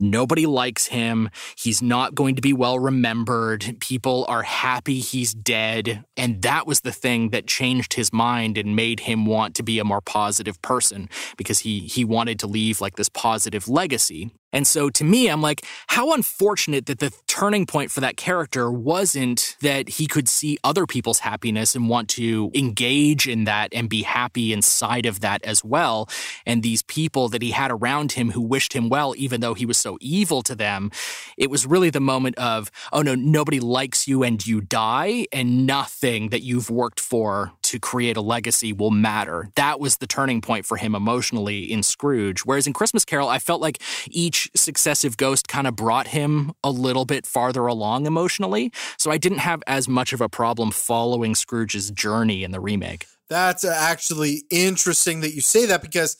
nobody 0.00 0.46
likes 0.46 0.86
him. 0.86 1.28
He's 1.58 1.82
not 1.82 2.14
going 2.14 2.36
to 2.36 2.42
be 2.42 2.54
well 2.54 2.78
remembered. 2.78 3.76
People 3.80 4.24
are 4.28 4.42
happy 4.42 5.00
he's 5.00 5.34
dead. 5.34 6.04
And 6.16 6.40
that 6.42 6.66
was 6.66 6.80
the 6.80 6.92
thing 6.92 7.30
that 7.30 7.46
changed 7.46 7.94
his 7.94 8.12
mind 8.12 8.56
and 8.56 8.74
made 8.74 9.00
him 9.00 9.26
want 9.26 9.54
to 9.56 9.62
be 9.62 9.78
a 9.78 9.84
more 9.84 10.00
positive 10.00 10.60
person 10.62 11.10
because 11.36 11.60
he, 11.60 11.80
he 11.80 12.04
wanted 12.04 12.38
to 12.40 12.46
leave 12.46 12.80
like 12.80 12.96
this 12.96 13.08
positive 13.10 13.68
legacy. 13.68 14.30
And 14.52 14.66
so 14.66 14.90
to 14.90 15.04
me, 15.04 15.28
I'm 15.28 15.42
like, 15.42 15.64
how 15.88 16.12
unfortunate 16.12 16.86
that 16.86 16.98
the 16.98 17.12
turning 17.26 17.64
point 17.64 17.90
for 17.90 18.00
that 18.00 18.16
character 18.16 18.70
wasn't 18.70 19.56
that 19.60 19.88
he 19.88 20.06
could 20.06 20.28
see 20.28 20.58
other 20.62 20.86
people's 20.86 21.20
happiness 21.20 21.74
and 21.74 21.88
want 21.88 22.08
to 22.10 22.50
engage 22.54 23.26
in 23.26 23.44
that 23.44 23.72
and 23.72 23.88
be 23.88 24.02
happy 24.02 24.52
inside 24.52 25.06
of 25.06 25.20
that 25.20 25.42
as 25.42 25.64
well. 25.64 26.08
And 26.44 26.62
these 26.62 26.82
people 26.82 27.28
that 27.30 27.40
he 27.40 27.52
had 27.52 27.70
around 27.70 28.12
him 28.12 28.30
who 28.32 28.42
wished 28.42 28.74
him 28.74 28.90
well, 28.90 29.14
even 29.16 29.40
though 29.40 29.54
he 29.54 29.64
was 29.64 29.78
so 29.78 29.96
evil 30.00 30.42
to 30.42 30.54
them, 30.54 30.90
it 31.38 31.50
was 31.50 31.66
really 31.66 31.90
the 31.90 32.00
moment 32.00 32.36
of, 32.36 32.70
oh 32.92 33.00
no, 33.00 33.14
nobody 33.14 33.60
likes 33.60 34.06
you 34.06 34.22
and 34.22 34.46
you 34.46 34.60
die, 34.60 35.26
and 35.32 35.66
nothing 35.66 36.28
that 36.28 36.42
you've 36.42 36.68
worked 36.68 37.00
for 37.00 37.52
to 37.72 37.78
create 37.78 38.18
a 38.18 38.20
legacy 38.20 38.70
will 38.70 38.90
matter. 38.90 39.48
That 39.54 39.80
was 39.80 39.96
the 39.96 40.06
turning 40.06 40.42
point 40.42 40.66
for 40.66 40.76
him 40.76 40.94
emotionally 40.94 41.64
in 41.72 41.82
Scrooge. 41.82 42.40
Whereas 42.40 42.66
in 42.66 42.74
Christmas 42.74 43.06
Carol, 43.06 43.30
I 43.30 43.38
felt 43.38 43.62
like 43.62 43.80
each 44.10 44.50
successive 44.54 45.16
ghost 45.16 45.48
kind 45.48 45.66
of 45.66 45.74
brought 45.74 46.08
him 46.08 46.52
a 46.62 46.70
little 46.70 47.06
bit 47.06 47.26
farther 47.26 47.66
along 47.66 48.04
emotionally. 48.04 48.70
So 48.98 49.10
I 49.10 49.16
didn't 49.16 49.38
have 49.38 49.62
as 49.66 49.88
much 49.88 50.12
of 50.12 50.20
a 50.20 50.28
problem 50.28 50.70
following 50.70 51.34
Scrooge's 51.34 51.90
journey 51.90 52.44
in 52.44 52.50
the 52.50 52.60
remake. 52.60 53.06
That's 53.30 53.64
actually 53.64 54.42
interesting 54.50 55.22
that 55.22 55.32
you 55.32 55.40
say 55.40 55.64
that 55.64 55.80
because 55.80 56.18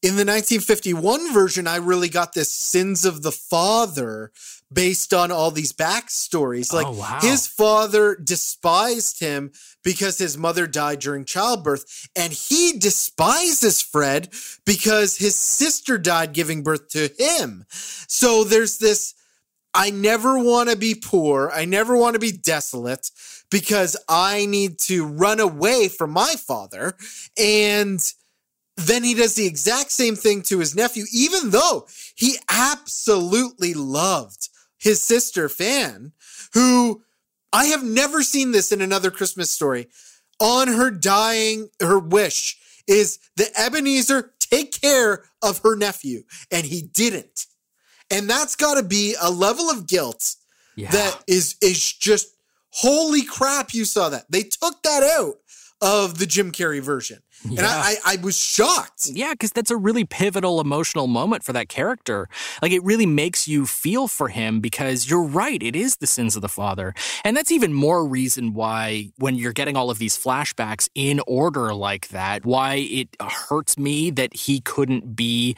in 0.00 0.10
the 0.10 0.24
1951 0.24 1.32
version, 1.32 1.66
I 1.66 1.76
really 1.76 2.08
got 2.08 2.34
this 2.34 2.52
sins 2.52 3.04
of 3.04 3.22
the 3.22 3.32
father 3.32 4.30
based 4.74 5.14
on 5.14 5.30
all 5.30 5.50
these 5.50 5.72
backstories. 5.72 6.72
Like 6.72 6.86
oh, 6.86 6.92
wow. 6.92 7.18
his 7.22 7.46
father 7.46 8.16
despised 8.16 9.20
him 9.20 9.52
because 9.82 10.18
his 10.18 10.36
mother 10.36 10.66
died 10.66 10.98
during 10.98 11.24
childbirth, 11.24 12.08
and 12.16 12.32
he 12.32 12.78
despises 12.78 13.80
Fred 13.80 14.28
because 14.66 15.16
his 15.16 15.36
sister 15.36 15.96
died 15.96 16.32
giving 16.32 16.62
birth 16.62 16.88
to 16.88 17.10
him. 17.18 17.64
So 17.70 18.44
there's 18.44 18.78
this 18.78 19.14
I 19.74 19.90
never 19.90 20.38
want 20.38 20.70
to 20.70 20.76
be 20.76 20.94
poor. 20.94 21.50
I 21.52 21.64
never 21.64 21.96
want 21.96 22.14
to 22.14 22.20
be 22.20 22.32
desolate 22.32 23.10
because 23.50 23.96
I 24.08 24.46
need 24.46 24.78
to 24.80 25.04
run 25.06 25.40
away 25.40 25.88
from 25.88 26.10
my 26.10 26.34
father. 26.36 26.94
And 27.36 28.00
then 28.76 29.04
he 29.04 29.14
does 29.14 29.34
the 29.34 29.46
exact 29.46 29.90
same 29.90 30.16
thing 30.16 30.42
to 30.42 30.60
his 30.60 30.74
nephew, 30.74 31.04
even 31.12 31.50
though 31.50 31.86
he 32.14 32.36
absolutely 32.48 33.74
loved 33.74 34.48
his 34.84 35.00
sister 35.00 35.48
Fan, 35.48 36.12
who 36.52 37.02
I 37.52 37.66
have 37.66 37.82
never 37.82 38.22
seen 38.22 38.52
this 38.52 38.70
in 38.70 38.82
another 38.82 39.10
Christmas 39.10 39.50
story. 39.50 39.88
On 40.38 40.68
her 40.68 40.90
dying, 40.90 41.70
her 41.80 41.98
wish 41.98 42.58
is 42.86 43.18
that 43.36 43.50
Ebenezer 43.58 44.34
take 44.38 44.78
care 44.78 45.24
of 45.42 45.60
her 45.62 45.74
nephew, 45.74 46.24
and 46.50 46.66
he 46.66 46.82
didn't. 46.82 47.46
And 48.10 48.28
that's 48.28 48.56
got 48.56 48.74
to 48.74 48.82
be 48.82 49.16
a 49.20 49.30
level 49.30 49.70
of 49.70 49.86
guilt 49.86 50.36
yeah. 50.76 50.90
that 50.90 51.24
is 51.26 51.56
is 51.62 51.92
just 51.94 52.28
holy 52.70 53.22
crap. 53.22 53.72
You 53.72 53.86
saw 53.86 54.10
that 54.10 54.30
they 54.30 54.42
took 54.42 54.82
that 54.82 55.02
out 55.02 55.36
of 55.80 56.18
the 56.18 56.26
Jim 56.26 56.52
Carrey 56.52 56.82
version. 56.82 57.20
And 57.44 57.60
I, 57.60 57.96
I, 58.04 58.14
I 58.14 58.16
was 58.16 58.36
shocked. 58.36 59.06
Yeah, 59.06 59.32
because 59.32 59.52
that's 59.52 59.70
a 59.70 59.76
really 59.76 60.04
pivotal 60.04 60.60
emotional 60.60 61.06
moment 61.06 61.44
for 61.44 61.52
that 61.52 61.68
character. 61.68 62.28
Like, 62.62 62.72
it 62.72 62.82
really 62.82 63.06
makes 63.06 63.46
you 63.46 63.66
feel 63.66 64.08
for 64.08 64.28
him 64.28 64.60
because 64.60 65.08
you're 65.08 65.22
right, 65.24 65.62
it 65.62 65.76
is 65.76 65.96
the 65.96 66.06
sins 66.06 66.36
of 66.36 66.42
the 66.42 66.48
father. 66.48 66.94
And 67.24 67.36
that's 67.36 67.52
even 67.52 67.72
more 67.72 68.06
reason 68.06 68.54
why, 68.54 69.10
when 69.18 69.34
you're 69.34 69.52
getting 69.52 69.76
all 69.76 69.90
of 69.90 69.98
these 69.98 70.16
flashbacks 70.16 70.88
in 70.94 71.20
order 71.26 71.74
like 71.74 72.08
that, 72.08 72.44
why 72.46 72.76
it 72.76 73.08
hurts 73.20 73.76
me 73.76 74.10
that 74.10 74.34
he 74.34 74.60
couldn't 74.60 75.14
be 75.14 75.56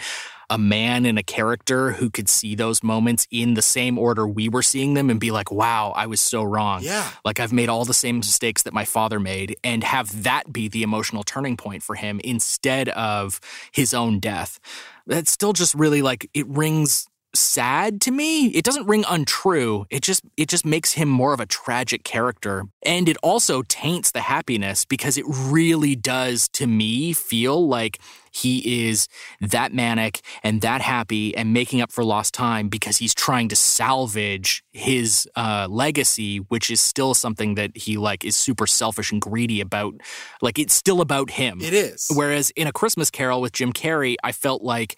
a 0.50 0.58
man 0.58 1.06
and 1.06 1.18
a 1.18 1.22
character 1.22 1.92
who 1.92 2.10
could 2.10 2.28
see 2.28 2.54
those 2.54 2.82
moments 2.82 3.26
in 3.30 3.54
the 3.54 3.62
same 3.62 3.98
order 3.98 4.26
we 4.26 4.48
were 4.48 4.62
seeing 4.62 4.94
them 4.94 5.10
and 5.10 5.18
be 5.18 5.30
like, 5.30 5.50
wow, 5.50 5.92
I 5.96 6.06
was 6.06 6.20
so 6.20 6.42
wrong. 6.42 6.82
Yeah. 6.82 7.10
Like 7.24 7.40
I've 7.40 7.52
made 7.52 7.68
all 7.68 7.84
the 7.84 7.94
same 7.94 8.18
mistakes 8.18 8.62
that 8.62 8.72
my 8.72 8.84
father 8.84 9.18
made 9.18 9.56
and 9.64 9.82
have 9.84 10.22
that 10.22 10.52
be 10.52 10.68
the 10.68 10.82
emotional 10.82 11.22
turning 11.22 11.56
point 11.56 11.82
for 11.82 11.94
him 11.94 12.20
instead 12.22 12.88
of 12.90 13.40
his 13.72 13.94
own 13.94 14.20
death. 14.20 14.58
That's 15.06 15.30
still 15.30 15.52
just 15.52 15.74
really 15.74 16.02
like 16.02 16.28
it 16.34 16.46
rings 16.48 17.06
sad 17.36 18.00
to 18.02 18.10
me. 18.10 18.46
It 18.48 18.64
doesn't 18.64 18.86
ring 18.86 19.04
untrue. 19.08 19.86
It 19.90 20.02
just 20.02 20.22
it 20.36 20.48
just 20.48 20.64
makes 20.64 20.92
him 20.92 21.08
more 21.08 21.32
of 21.32 21.40
a 21.40 21.46
tragic 21.46 22.02
character. 22.02 22.64
And 22.84 23.08
it 23.08 23.16
also 23.22 23.62
taints 23.62 24.10
the 24.10 24.22
happiness 24.22 24.84
because 24.84 25.16
it 25.18 25.24
really 25.28 25.94
does 25.94 26.48
to 26.54 26.66
me 26.66 27.12
feel 27.12 27.68
like 27.68 27.98
he 28.36 28.86
is 28.86 29.08
that 29.40 29.72
manic 29.72 30.20
and 30.42 30.60
that 30.60 30.80
happy 30.80 31.34
and 31.36 31.52
making 31.52 31.80
up 31.80 31.90
for 31.90 32.04
lost 32.04 32.34
time 32.34 32.68
because 32.68 32.98
he's 32.98 33.14
trying 33.14 33.48
to 33.48 33.56
salvage 33.56 34.62
his 34.72 35.28
uh, 35.36 35.66
legacy, 35.70 36.38
which 36.38 36.70
is 36.70 36.80
still 36.80 37.14
something 37.14 37.54
that 37.54 37.76
he 37.76 37.96
like 37.96 38.24
is 38.24 38.36
super 38.36 38.66
selfish 38.66 39.10
and 39.10 39.22
greedy 39.22 39.60
about. 39.60 39.94
Like 40.42 40.58
it's 40.58 40.74
still 40.74 41.00
about 41.00 41.30
him. 41.30 41.60
It 41.62 41.72
is. 41.72 42.08
Whereas 42.14 42.50
in 42.50 42.66
A 42.66 42.72
Christmas 42.72 43.10
Carol 43.10 43.40
with 43.40 43.52
Jim 43.52 43.72
Carrey, 43.72 44.16
I 44.22 44.32
felt 44.32 44.62
like 44.62 44.96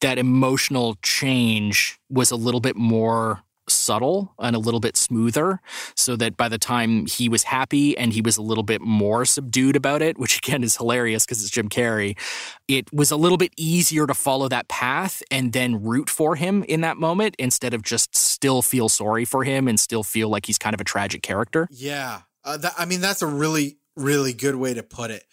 that 0.00 0.18
emotional 0.18 0.96
change 1.02 1.98
was 2.08 2.30
a 2.30 2.36
little 2.36 2.60
bit 2.60 2.76
more 2.76 3.42
subtle 3.90 4.32
and 4.38 4.54
a 4.54 4.58
little 4.60 4.78
bit 4.78 4.96
smoother 4.96 5.60
so 5.96 6.14
that 6.14 6.36
by 6.36 6.48
the 6.48 6.58
time 6.58 7.06
he 7.06 7.28
was 7.28 7.42
happy 7.42 7.98
and 7.98 8.12
he 8.12 8.20
was 8.20 8.36
a 8.36 8.42
little 8.42 8.62
bit 8.62 8.80
more 8.80 9.24
subdued 9.24 9.74
about 9.74 10.00
it 10.00 10.16
which 10.16 10.38
again 10.46 10.62
is 10.62 10.76
hilarious 10.76 11.24
because 11.24 11.42
it's 11.42 11.50
Jim 11.50 11.68
Carrey 11.68 12.16
it 12.68 12.92
was 12.92 13.10
a 13.10 13.16
little 13.16 13.38
bit 13.38 13.52
easier 13.56 14.06
to 14.06 14.14
follow 14.14 14.48
that 14.48 14.68
path 14.68 15.24
and 15.28 15.52
then 15.52 15.82
root 15.82 16.08
for 16.08 16.36
him 16.36 16.62
in 16.64 16.82
that 16.82 16.98
moment 16.98 17.34
instead 17.36 17.74
of 17.74 17.82
just 17.82 18.14
still 18.14 18.62
feel 18.62 18.88
sorry 18.88 19.24
for 19.24 19.42
him 19.42 19.66
and 19.66 19.80
still 19.80 20.04
feel 20.04 20.28
like 20.28 20.46
he's 20.46 20.58
kind 20.58 20.74
of 20.74 20.80
a 20.80 20.84
tragic 20.84 21.22
character 21.22 21.66
Yeah, 21.70 22.20
uh, 22.44 22.56
that, 22.58 22.74
I 22.78 22.84
mean 22.84 23.00
that's 23.00 23.22
a 23.22 23.26
really 23.26 23.78
really 23.96 24.32
good 24.32 24.54
way 24.54 24.74
to 24.74 24.82
put 24.82 25.10
it. 25.10 25.24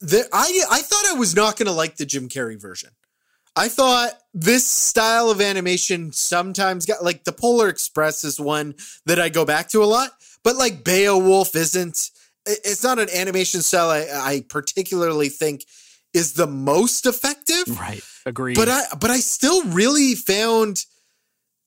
The, 0.00 0.26
I 0.32 0.62
I 0.70 0.82
thought 0.82 1.06
I 1.10 1.14
was 1.14 1.36
not 1.36 1.56
going 1.56 1.66
to 1.66 1.72
like 1.72 1.96
the 1.96 2.06
Jim 2.06 2.28
Carrey 2.28 2.60
version. 2.60 2.90
I 3.56 3.68
thought 3.68 4.12
this 4.32 4.66
style 4.66 5.30
of 5.30 5.40
animation 5.40 6.12
sometimes 6.12 6.86
got 6.86 7.02
like 7.02 7.24
the 7.24 7.32
Polar 7.32 7.68
Express 7.68 8.24
is 8.24 8.40
one 8.40 8.74
that 9.06 9.20
I 9.20 9.28
go 9.28 9.44
back 9.44 9.68
to 9.70 9.82
a 9.82 9.86
lot, 9.86 10.10
but 10.44 10.56
like 10.56 10.84
Beowulf 10.84 11.54
isn't. 11.54 12.10
It's 12.46 12.82
not 12.82 12.98
an 12.98 13.10
animation 13.14 13.60
style 13.60 13.90
I, 13.90 14.06
I 14.12 14.44
particularly 14.48 15.28
think 15.28 15.64
is 16.14 16.34
the 16.34 16.46
most 16.46 17.06
effective. 17.06 17.78
right 17.78 18.02
agreed 18.26 18.56
But 18.56 18.68
I 18.68 18.82
but 18.98 19.10
I 19.10 19.18
still 19.18 19.62
really 19.64 20.14
found 20.14 20.84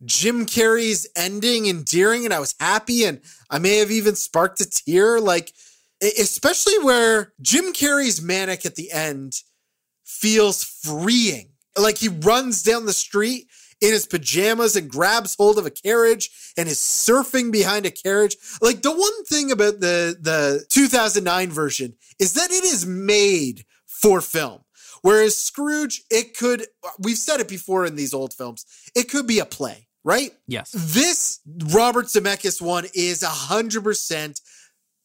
Jim 0.03 0.45
Carrey's 0.45 1.07
ending 1.15 1.67
endearing 1.67 2.25
and 2.25 2.33
I 2.33 2.39
was 2.39 2.55
happy 2.59 3.05
and 3.05 3.21
I 3.49 3.59
may 3.59 3.77
have 3.77 3.91
even 3.91 4.15
sparked 4.15 4.61
a 4.61 4.69
tear 4.69 5.19
like 5.19 5.53
especially 6.01 6.77
where 6.79 7.33
Jim 7.41 7.71
Carrey's 7.73 8.21
manic 8.21 8.65
at 8.65 8.75
the 8.75 8.91
end 8.91 9.33
feels 10.03 10.63
freeing. 10.63 11.52
Like 11.77 11.97
he 11.97 12.09
runs 12.09 12.63
down 12.63 12.85
the 12.85 12.93
street 12.93 13.47
in 13.83 13.91
his 13.91 14.05
pajamas 14.05 14.75
and 14.75 14.89
grabs 14.89 15.35
hold 15.35 15.57
of 15.57 15.65
a 15.65 15.71
carriage 15.71 16.31
and 16.57 16.69
is 16.69 16.79
surfing 16.79 17.51
behind 17.51 17.85
a 17.85 17.91
carriage. 17.91 18.37
Like 18.61 18.81
the 18.81 18.91
one 18.91 19.25
thing 19.25 19.51
about 19.51 19.81
the 19.81 20.15
the 20.19 20.65
2009 20.69 21.49
version 21.49 21.95
is 22.17 22.33
that 22.33 22.49
it 22.49 22.63
is 22.63 22.85
made 22.85 23.65
for 23.85 24.21
film. 24.21 24.61
Whereas 25.01 25.35
Scrooge, 25.35 26.03
it 26.09 26.37
could 26.37 26.65
we've 26.97 27.17
said 27.17 27.41
it 27.41 27.49
before 27.49 27.85
in 27.85 27.95
these 27.97 28.13
old 28.13 28.33
films, 28.33 28.65
it 28.95 29.09
could 29.09 29.27
be 29.27 29.39
a 29.39 29.45
play, 29.45 29.87
right? 30.03 30.31
yes 30.47 30.71
This 30.73 31.41
Robert 31.73 32.05
Zemeckis 32.05 32.61
one 32.61 32.85
is 32.93 33.21
100% 33.21 34.41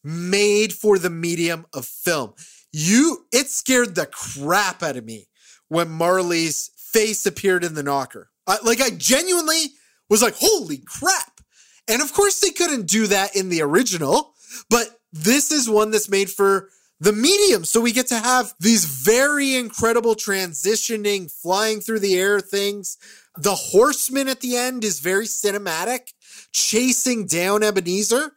made 0.04 0.72
for 0.72 0.98
the 0.98 1.10
medium 1.10 1.66
of 1.72 1.84
film. 1.84 2.34
You 2.72 3.26
it 3.32 3.48
scared 3.48 3.96
the 3.96 4.06
crap 4.06 4.84
out 4.84 4.96
of 4.96 5.04
me 5.04 5.26
when 5.68 5.90
Marley's 5.90 6.70
face 6.76 7.26
appeared 7.26 7.64
in 7.64 7.74
the 7.74 7.82
knocker. 7.82 8.30
I, 8.46 8.58
like 8.64 8.80
I 8.80 8.90
genuinely 8.90 9.72
was 10.08 10.22
like, 10.22 10.34
"Holy 10.36 10.78
crap." 10.78 11.40
And 11.86 12.02
of 12.02 12.12
course 12.12 12.40
they 12.40 12.50
couldn't 12.50 12.86
do 12.86 13.06
that 13.06 13.36
in 13.36 13.48
the 13.48 13.62
original, 13.62 14.34
but 14.70 14.88
this 15.12 15.50
is 15.50 15.68
one 15.68 15.90
that's 15.90 16.08
made 16.08 16.30
for 16.30 16.68
the 17.00 17.12
medium. 17.12 17.64
So 17.64 17.80
we 17.80 17.92
get 17.92 18.08
to 18.08 18.18
have 18.18 18.54
these 18.60 18.84
very 18.84 19.54
incredible 19.54 20.14
transitioning, 20.14 21.30
flying 21.30 21.80
through 21.80 22.00
the 22.00 22.18
air 22.18 22.40
things. 22.40 22.98
The 23.36 23.54
horseman 23.54 24.28
at 24.28 24.40
the 24.40 24.56
end 24.56 24.84
is 24.84 25.00
very 25.00 25.26
cinematic, 25.26 26.12
chasing 26.52 27.26
down 27.26 27.62
Ebenezer. 27.62 28.32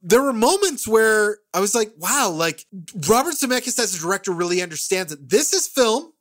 There 0.00 0.22
were 0.22 0.32
moments 0.32 0.86
where 0.86 1.38
I 1.52 1.58
was 1.58 1.74
like, 1.74 1.92
wow, 1.98 2.30
like 2.30 2.64
Robert 3.08 3.34
Zemeckis 3.34 3.80
as 3.80 3.96
a 3.96 4.00
director 4.00 4.30
really 4.30 4.62
understands 4.62 5.10
that 5.10 5.28
this 5.28 5.52
is 5.52 5.66
film. 5.66 6.12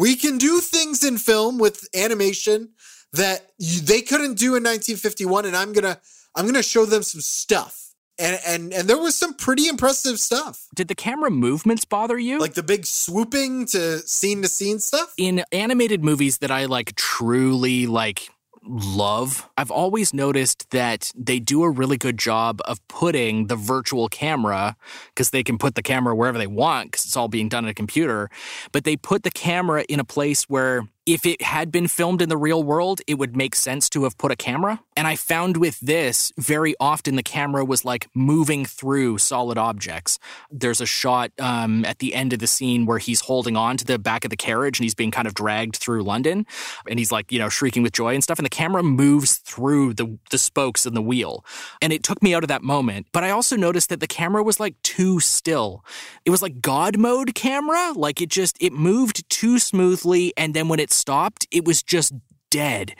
We 0.00 0.16
can 0.16 0.38
do 0.38 0.60
things 0.60 1.04
in 1.04 1.18
film 1.18 1.58
with 1.58 1.86
animation 1.94 2.70
that 3.12 3.50
you, 3.58 3.82
they 3.82 4.00
couldn't 4.00 4.38
do 4.38 4.56
in 4.56 4.62
1951 4.62 5.44
and 5.44 5.54
I'm 5.54 5.74
going 5.74 5.84
to 5.84 6.00
I'm 6.34 6.50
to 6.54 6.62
show 6.62 6.86
them 6.86 7.02
some 7.02 7.20
stuff. 7.20 7.76
And 8.18 8.40
and 8.46 8.72
and 8.72 8.88
there 8.88 8.96
was 8.98 9.14
some 9.14 9.34
pretty 9.34 9.68
impressive 9.68 10.18
stuff. 10.18 10.68
did 10.74 10.88
the 10.88 10.94
camera 10.94 11.30
movements 11.30 11.84
bother 11.84 12.18
you 12.18 12.38
Like 12.38 12.54
the 12.54 12.62
big 12.62 12.86
swooping 12.86 13.66
to 13.66 13.98
scene 13.98 14.40
to 14.42 14.48
scene 14.48 14.78
stuff. 14.78 15.12
in 15.18 15.44
animated 15.52 16.02
movies 16.02 16.38
that 16.38 16.50
I 16.50 16.64
like 16.64 16.96
truly 16.96 17.86
like 17.86 18.30
love, 18.66 19.48
I've 19.56 19.70
always 19.70 20.12
noticed 20.12 20.70
that 20.70 21.10
they 21.16 21.38
do 21.38 21.62
a 21.62 21.70
really 21.70 21.96
good 21.96 22.18
job 22.18 22.60
of 22.64 22.86
putting 22.88 23.46
the 23.46 23.56
virtual 23.56 24.08
camera 24.08 24.76
because 25.14 25.30
they 25.30 25.42
can 25.42 25.58
put 25.58 25.74
the 25.74 25.82
camera 25.82 26.14
wherever 26.14 26.38
they 26.38 26.46
want 26.46 26.90
because 26.90 27.04
it's 27.04 27.16
all 27.16 27.28
being 27.28 27.48
done 27.48 27.64
on 27.64 27.70
a 27.70 27.74
computer, 27.74 28.30
but 28.72 28.84
they 28.84 28.96
put 28.96 29.22
the 29.22 29.30
camera 29.30 29.84
in 29.88 30.00
a 30.00 30.04
place 30.04 30.44
where 30.44 30.88
if 31.06 31.26
it 31.26 31.42
had 31.42 31.72
been 31.72 31.88
filmed 31.88 32.22
in 32.22 32.28
the 32.28 32.36
real 32.36 32.62
world, 32.62 33.00
it 33.06 33.14
would 33.14 33.36
make 33.36 33.54
sense 33.54 33.88
to 33.90 34.04
have 34.04 34.16
put 34.18 34.30
a 34.30 34.36
camera. 34.36 34.80
And 35.00 35.06
I 35.06 35.16
found 35.16 35.56
with 35.56 35.80
this, 35.80 36.30
very 36.36 36.74
often 36.78 37.16
the 37.16 37.22
camera 37.22 37.64
was 37.64 37.86
like 37.86 38.10
moving 38.14 38.66
through 38.66 39.16
solid 39.16 39.56
objects. 39.56 40.18
There's 40.50 40.82
a 40.82 40.84
shot 40.84 41.30
um, 41.38 41.86
at 41.86 42.00
the 42.00 42.14
end 42.14 42.34
of 42.34 42.38
the 42.38 42.46
scene 42.46 42.84
where 42.84 42.98
he's 42.98 43.20
holding 43.20 43.56
on 43.56 43.78
to 43.78 43.86
the 43.86 43.98
back 43.98 44.26
of 44.26 44.30
the 44.30 44.36
carriage 44.36 44.78
and 44.78 44.84
he's 44.84 44.94
being 44.94 45.10
kind 45.10 45.26
of 45.26 45.32
dragged 45.32 45.76
through 45.76 46.02
London. 46.02 46.44
And 46.86 46.98
he's 46.98 47.10
like, 47.10 47.32
you 47.32 47.38
know, 47.38 47.48
shrieking 47.48 47.82
with 47.82 47.94
joy 47.94 48.12
and 48.12 48.22
stuff. 48.22 48.38
And 48.38 48.44
the 48.44 48.50
camera 48.50 48.82
moves 48.82 49.36
through 49.36 49.94
the, 49.94 50.18
the 50.30 50.36
spokes 50.36 50.84
in 50.84 50.92
the 50.92 51.00
wheel. 51.00 51.46
And 51.80 51.94
it 51.94 52.02
took 52.02 52.22
me 52.22 52.34
out 52.34 52.44
of 52.44 52.48
that 52.48 52.62
moment. 52.62 53.06
But 53.10 53.24
I 53.24 53.30
also 53.30 53.56
noticed 53.56 53.88
that 53.88 54.00
the 54.00 54.06
camera 54.06 54.42
was 54.42 54.60
like 54.60 54.74
too 54.82 55.18
still. 55.18 55.82
It 56.26 56.30
was 56.30 56.42
like 56.42 56.60
God 56.60 56.98
mode 56.98 57.34
camera. 57.34 57.92
Like 57.96 58.20
it 58.20 58.28
just, 58.28 58.58
it 58.60 58.74
moved 58.74 59.26
too 59.30 59.58
smoothly. 59.58 60.34
And 60.36 60.52
then 60.52 60.68
when 60.68 60.78
it 60.78 60.92
stopped, 60.92 61.46
it 61.50 61.64
was 61.64 61.82
just 61.82 62.12
dead. 62.50 62.94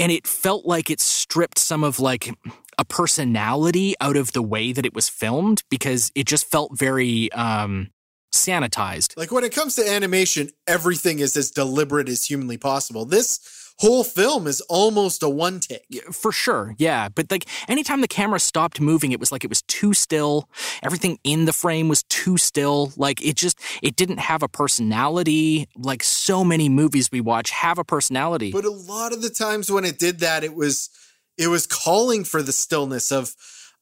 And 0.00 0.10
it 0.10 0.26
felt 0.26 0.64
like 0.66 0.90
it 0.90 1.00
stripped 1.00 1.58
some 1.58 1.84
of 1.84 2.00
like 2.00 2.34
a 2.78 2.84
personality 2.84 3.94
out 4.00 4.16
of 4.16 4.32
the 4.32 4.42
way 4.42 4.72
that 4.72 4.86
it 4.86 4.94
was 4.94 5.08
filmed 5.08 5.62
because 5.70 6.10
it 6.14 6.26
just 6.26 6.50
felt 6.50 6.76
very 6.76 7.30
um 7.32 7.90
sanitized. 8.34 9.16
Like 9.16 9.32
when 9.32 9.44
it 9.44 9.54
comes 9.54 9.76
to 9.76 9.88
animation, 9.88 10.50
everything 10.66 11.18
is 11.18 11.36
as 11.36 11.50
deliberate 11.50 12.08
as 12.08 12.24
humanly 12.24 12.56
possible. 12.56 13.04
This 13.04 13.69
whole 13.80 14.04
film 14.04 14.46
is 14.46 14.60
almost 14.62 15.22
a 15.22 15.28
one 15.28 15.58
take. 15.58 16.04
For 16.12 16.32
sure, 16.32 16.74
yeah. 16.78 17.08
But 17.08 17.30
like 17.30 17.46
anytime 17.66 18.02
the 18.02 18.08
camera 18.08 18.38
stopped 18.38 18.80
moving, 18.80 19.12
it 19.12 19.18
was 19.18 19.32
like 19.32 19.42
it 19.42 19.48
was 19.48 19.62
too 19.62 19.94
still. 19.94 20.48
Everything 20.82 21.18
in 21.24 21.46
the 21.46 21.52
frame 21.52 21.88
was 21.88 22.02
too 22.04 22.36
still. 22.36 22.92
Like 22.96 23.24
it 23.24 23.36
just, 23.36 23.58
it 23.82 23.96
didn't 23.96 24.18
have 24.18 24.42
a 24.42 24.48
personality. 24.48 25.66
Like 25.76 26.02
so 26.02 26.44
many 26.44 26.68
movies 26.68 27.10
we 27.10 27.22
watch 27.22 27.50
have 27.50 27.78
a 27.78 27.84
personality. 27.84 28.52
But 28.52 28.66
a 28.66 28.70
lot 28.70 29.12
of 29.12 29.22
the 29.22 29.30
times 29.30 29.70
when 29.70 29.86
it 29.86 29.98
did 29.98 30.20
that, 30.20 30.44
it 30.44 30.54
was 30.54 30.90
it 31.38 31.48
was 31.48 31.66
calling 31.66 32.24
for 32.24 32.42
the 32.42 32.52
stillness 32.52 33.10
of 33.10 33.34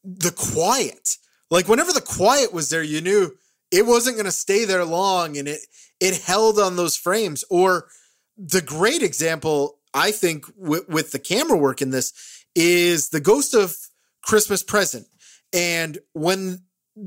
the 0.05 0.31
quiet. 0.31 1.17
Like 1.51 1.67
whenever 1.67 1.93
the 1.93 2.01
quiet 2.01 2.53
was 2.53 2.71
there, 2.71 2.85
you 2.85 3.01
knew 3.01 3.33
it 3.73 3.85
wasn't 3.85 4.17
going 4.17 4.27
to 4.27 4.33
stay 4.33 4.65
there 4.65 4.85
long, 4.85 5.37
and 5.37 5.49
it 5.49 5.61
it 5.99 6.23
held 6.23 6.61
on 6.61 6.77
those 6.77 6.97
frames. 6.97 7.43
Or 7.51 7.89
the 8.37 8.63
great 8.63 9.03
example, 9.03 9.78
I 9.99 10.13
think, 10.13 10.47
with, 10.57 10.89
with 10.89 11.13
the 11.13 11.19
camera 11.19 11.59
work 11.59 11.83
in 11.83 11.91
this 11.91 12.13
is 12.55 13.11
the 13.11 13.21
Ghost 13.21 13.55
of 13.55 13.77
Christmas 14.23 14.63
Present, 14.63 15.07
and 15.53 15.99
when 16.13 16.61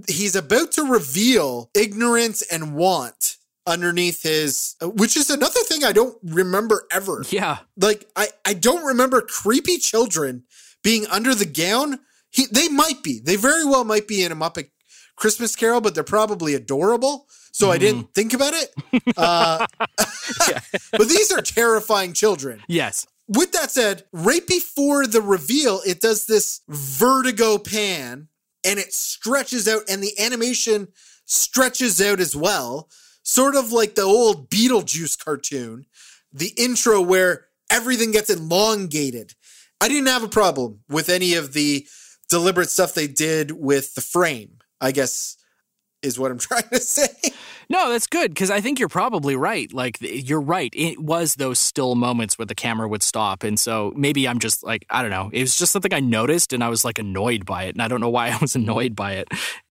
he's 0.07 0.35
about 0.35 0.71
to 0.73 0.83
reveal 0.83 1.69
ignorance 1.73 2.41
and 2.41 2.75
want 2.75 3.37
underneath 3.67 4.23
his 4.23 4.75
which 4.81 5.15
is 5.15 5.29
another 5.29 5.59
thing 5.61 5.83
I 5.83 5.91
don't 5.91 6.17
remember 6.23 6.87
ever. 6.91 7.23
Yeah. 7.29 7.59
Like 7.77 8.09
I 8.15 8.29
I 8.45 8.53
don't 8.53 8.85
remember 8.85 9.21
creepy 9.21 9.77
children 9.77 10.43
being 10.83 11.05
under 11.07 11.35
the 11.35 11.45
gown. 11.45 11.99
He 12.31 12.47
they 12.51 12.69
might 12.69 13.03
be. 13.03 13.19
They 13.19 13.35
very 13.35 13.65
well 13.65 13.83
might 13.83 14.07
be 14.07 14.23
in 14.23 14.31
a 14.31 14.35
Muppet 14.35 14.69
Christmas 15.21 15.55
Carol, 15.55 15.81
but 15.81 15.93
they're 15.93 16.03
probably 16.03 16.55
adorable. 16.55 17.27
So 17.51 17.69
I 17.69 17.77
didn't 17.77 18.13
think 18.15 18.33
about 18.33 18.53
it. 18.53 18.73
Uh, 19.17 19.67
but 20.91 21.07
these 21.07 21.31
are 21.31 21.41
terrifying 21.41 22.13
children. 22.13 22.61
Yes. 22.67 23.05
With 23.27 23.51
that 23.51 23.71
said, 23.71 24.03
right 24.11 24.45
before 24.47 25.05
the 25.05 25.21
reveal, 25.21 25.81
it 25.85 26.01
does 26.01 26.25
this 26.25 26.61
vertigo 26.67 27.57
pan 27.57 28.29
and 28.65 28.79
it 28.79 28.93
stretches 28.93 29.67
out, 29.67 29.83
and 29.89 30.01
the 30.01 30.19
animation 30.19 30.87
stretches 31.25 32.01
out 32.01 32.19
as 32.19 32.35
well, 32.35 32.89
sort 33.23 33.55
of 33.55 33.71
like 33.71 33.95
the 33.95 34.01
old 34.01 34.49
Beetlejuice 34.49 35.23
cartoon, 35.23 35.85
the 36.33 36.53
intro 36.57 37.01
where 37.01 37.47
everything 37.69 38.11
gets 38.11 38.29
elongated. 38.29 39.33
I 39.79 39.87
didn't 39.87 40.07
have 40.07 40.23
a 40.23 40.29
problem 40.29 40.81
with 40.89 41.09
any 41.09 41.35
of 41.35 41.53
the 41.53 41.87
deliberate 42.29 42.69
stuff 42.69 42.93
they 42.93 43.07
did 43.07 43.51
with 43.51 43.93
the 43.95 44.01
frame, 44.01 44.60
I 44.81 44.91
guess 44.91 45.37
is 46.01 46.19
what 46.19 46.31
I'm 46.31 46.37
trying 46.49 46.67
to 46.69 46.79
say. 46.79 47.07
No, 47.69 47.89
that's 47.89 48.07
good 48.07 48.33
because 48.33 48.51
I 48.51 48.59
think 48.59 48.79
you're 48.79 48.89
probably 48.89 49.35
right. 49.35 49.71
Like 49.71 49.97
you're 50.01 50.41
right. 50.41 50.73
It 50.75 50.99
was 50.99 51.35
those 51.35 51.59
still 51.59 51.95
moments 51.95 52.37
where 52.37 52.45
the 52.45 52.55
camera 52.55 52.87
would 52.87 53.03
stop, 53.03 53.43
and 53.43 53.57
so 53.57 53.93
maybe 53.95 54.27
I'm 54.27 54.39
just 54.39 54.63
like 54.63 54.85
I 54.89 55.01
don't 55.01 55.11
know. 55.11 55.29
It 55.31 55.41
was 55.41 55.57
just 55.57 55.71
something 55.71 55.93
I 55.93 56.01
noticed, 56.01 56.51
and 56.51 56.63
I 56.63 56.69
was 56.69 56.83
like 56.83 56.99
annoyed 56.99 57.45
by 57.45 57.65
it, 57.65 57.75
and 57.75 57.81
I 57.81 57.87
don't 57.87 58.01
know 58.01 58.09
why 58.09 58.29
I 58.31 58.37
was 58.37 58.55
annoyed 58.55 58.95
by 58.95 59.13
it 59.13 59.29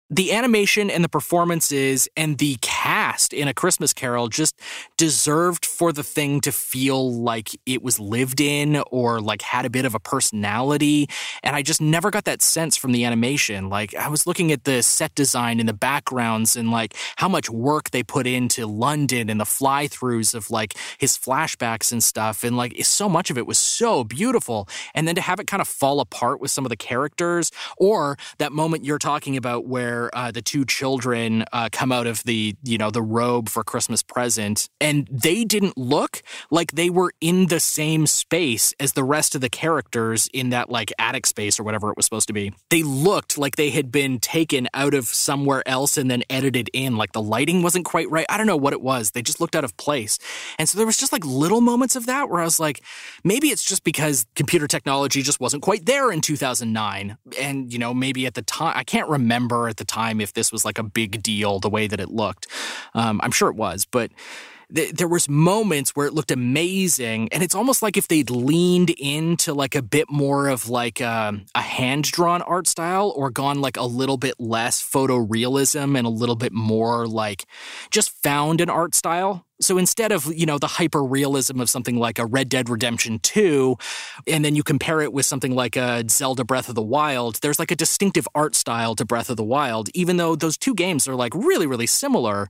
the 0.10 0.34
animation 0.34 0.89
and 0.89 1.04
the 1.04 1.10
performances 1.10 2.08
and 2.17 2.39
the 2.39 2.58
cast 2.62 3.32
in 3.32 3.48
A 3.48 3.54
Christmas 3.54 3.93
Carol 3.93 4.28
just 4.28 4.60
deserved 4.98 5.67
for 5.67 5.93
the 5.93 6.02
thing 6.02 6.41
to 6.41 6.52
feel 6.52 7.13
like 7.13 7.52
it 7.67 7.84
was 7.84 8.00
lived 8.00 8.41
in 8.41 8.82
or 8.89 9.22
like 9.22 9.43
had 9.43 9.65
a 9.65 9.69
bit 9.69 9.86
of 9.86 9.93
a 9.93 10.00
personality. 10.00 11.08
And 11.43 11.56
I 11.56 11.62
just 11.62 11.80
never 11.80 12.10
got 12.10 12.26
that 12.26 12.41
sense 12.41 12.76
from 12.76 12.91
the 12.91 13.06
animation. 13.06 13.69
Like 13.69 13.93
I 13.93 14.08
was 14.08 14.26
looking 14.26 14.52
at 14.52 14.63
the 14.63 14.82
set 14.82 15.13
design 15.13 15.60
and 15.60 15.69
the 15.69 15.74
backgrounds 15.74 16.56
and 16.56 16.72
like 16.72 16.95
how 17.17 17.30
much 17.30 17.50
work 17.50 17.91
they 17.91 18.02
put 18.02 18.26
into 18.26 18.65
London 18.65 19.30
and 19.30 19.39
the 19.39 19.45
fly 19.45 19.88
throughs 19.88 20.34
of 20.34 20.50
like 20.50 20.76
his 20.98 21.17
flashbacks 21.19 21.91
and 21.91 22.04
stuff. 22.04 22.43
And 22.43 22.58
like 22.58 22.84
so 22.84 23.10
much 23.10 23.30
of 23.30 23.38
it 23.38 23.45
was 23.45 23.60
so 23.60 24.04
beautiful. 24.04 24.67
And 24.95 25.08
then 25.08 25.13
to 25.15 25.22
have 25.22 25.39
it 25.39 25.45
kind 25.45 25.62
of 25.62 25.67
fall 25.67 26.00
apart 26.00 26.41
with 26.41 26.50
some 26.50 26.65
of 26.65 26.69
the 26.69 26.78
characters 26.78 27.52
or 27.78 28.17
that 28.39 28.52
moment 28.52 28.86
you're 28.86 28.98
talking 28.98 29.38
about 29.38 29.67
where 29.67 29.99
where 30.00 30.18
uh, 30.18 30.32
the 30.32 30.42
two 30.42 30.66
children 30.66 31.44
uh, 31.52 31.70
come 31.72 31.92
out 31.92 32.08
of 32.08 32.24
the 32.24 32.56
you 32.64 32.78
know 32.78 32.90
the 32.90 33.02
robe 33.02 33.50
for 33.50 33.64
Christmas 33.64 34.02
present, 34.02 34.70
and 34.80 35.08
they 35.12 35.44
didn't 35.44 35.78
look 35.78 36.22
like 36.52 36.72
they 36.72 36.90
were 36.90 37.12
in 37.20 37.48
the 37.48 37.60
same 37.60 38.08
space 38.08 38.74
as 38.80 38.94
the 38.94 39.04
rest 39.04 39.36
of 39.36 39.42
the 39.42 39.50
characters 39.50 40.30
in 40.34 40.50
that 40.52 40.70
like 40.70 40.94
attic 41.00 41.26
space 41.26 41.60
or 41.60 41.64
whatever 41.64 41.90
it 41.90 41.98
was 41.98 42.06
supposed 42.06 42.28
to 42.28 42.34
be. 42.34 42.54
They 42.70 42.84
looked 42.84 43.38
like 43.38 43.56
they 43.56 43.70
had 43.72 43.92
been 43.92 44.20
taken 44.20 44.68
out 44.74 44.94
of 44.94 45.06
somewhere 45.06 45.68
else 45.68 45.98
and 45.98 46.10
then 46.10 46.24
edited 46.30 46.70
in. 46.74 46.98
Like 46.98 47.12
the 47.12 47.22
lighting 47.22 47.62
wasn't 47.62 47.86
quite 47.86 48.10
right. 48.10 48.26
I 48.30 48.38
don't 48.38 48.48
know 48.48 48.58
what 48.58 48.74
it 48.74 48.82
was. 48.82 49.12
They 49.12 49.22
just 49.22 49.42
looked 49.42 49.56
out 49.56 49.64
of 49.64 49.76
place, 49.78 50.18
and 50.58 50.70
so 50.70 50.78
there 50.78 50.88
was 50.88 50.98
just 50.98 51.12
like 51.12 51.26
little 51.26 51.62
moments 51.62 51.96
of 51.96 52.06
that 52.06 52.30
where 52.30 52.42
I 52.42 52.46
was 52.46 52.60
like, 52.60 52.84
maybe 53.24 53.50
it's 53.50 53.64
just 53.64 53.84
because 53.84 54.26
computer 54.36 54.68
technology 54.68 55.22
just 55.22 55.40
wasn't 55.40 55.64
quite 55.64 55.86
there 55.86 56.12
in 56.12 56.22
2009, 56.22 57.18
and 57.40 57.74
you 57.74 57.80
know 57.80 57.94
maybe 57.94 58.26
at 58.26 58.36
the 58.36 58.42
time 58.42 58.74
I 58.76 58.84
can't 58.84 59.10
remember 59.10 59.68
at 59.68 59.78
the 59.78 59.88
time 59.89 60.21
if 60.21 60.34
this 60.34 60.52
was 60.52 60.63
like 60.63 60.78
a 60.78 60.84
big 60.84 61.21
deal 61.21 61.60
the 61.60 61.69
way 61.69 61.88
that 61.88 61.99
it 61.99 62.10
looked. 62.10 62.47
Um, 62.93 63.19
I'm 63.23 63.32
sure 63.32 63.49
it 63.49 63.56
was, 63.56 63.86
but 63.86 64.12
th- 64.73 64.93
there 64.93 65.08
was 65.08 65.29
moments 65.29 65.91
where 65.91 66.08
it 66.08 66.13
looked 66.13 66.32
amazing, 66.32 67.29
and 67.32 67.43
it's 67.43 67.55
almost 67.55 67.82
like 67.82 67.97
if 67.97 68.08
they'd 68.08 68.29
leaned 68.29 68.89
into 68.91 69.53
like 69.53 69.75
a 69.75 69.82
bit 69.82 70.10
more 70.10 70.47
of 70.47 70.69
like 70.69 71.01
um, 71.01 71.45
a 71.55 71.62
hand 71.62 72.05
drawn 72.05 72.41
art 72.41 72.67
style, 72.67 73.13
or 73.15 73.29
gone 73.29 73.62
like 73.62 73.77
a 73.77 73.86
little 73.86 74.17
bit 74.17 74.36
less 74.39 74.82
photorealism 74.82 75.97
and 75.97 76.05
a 76.05 76.12
little 76.12 76.36
bit 76.36 76.53
more 76.53 77.08
like 77.08 77.45
just 77.91 78.12
found 78.21 78.62
an 78.62 78.69
art 78.69 78.95
style 78.95 79.45
so 79.62 79.77
instead 79.77 80.12
of, 80.12 80.25
you 80.34 80.45
know, 80.45 80.58
the 80.58 80.67
hyper 80.67 81.03
realism 81.03 81.60
of 81.60 81.69
something 81.69 81.97
like 81.97 82.17
a 82.17 82.25
Red 82.25 82.47
Dead 82.47 82.69
Redemption 82.69 83.19
2, 83.19 83.75
and 84.27 84.43
then 84.43 84.55
you 84.55 84.63
compare 84.63 85.01
it 85.01 85.12
with 85.12 85.25
something 85.25 85.53
like 85.53 85.75
a 85.75 86.03
Zelda 86.10 86.45
Breath 86.45 86.69
of 86.69 86.75
the 86.75 86.82
Wild, 86.82 87.39
there's 87.41 87.60
like 87.60 87.71
a 87.71 87.75
distinctive 87.75 88.27
art 88.34 88.55
style 88.55 88.95
to 88.95 89.05
Breath 89.05 89.29
of 89.29 89.38
the 89.38 89.43
Wild, 89.43 89.89
even 89.93 90.17
though 90.17 90.36
those 90.36 90.58
two 90.58 90.73
games 90.73 91.08
are 91.08 91.15
like 91.15 91.34
really, 91.36 91.67
really 91.67 91.88
similar. 91.88 92.47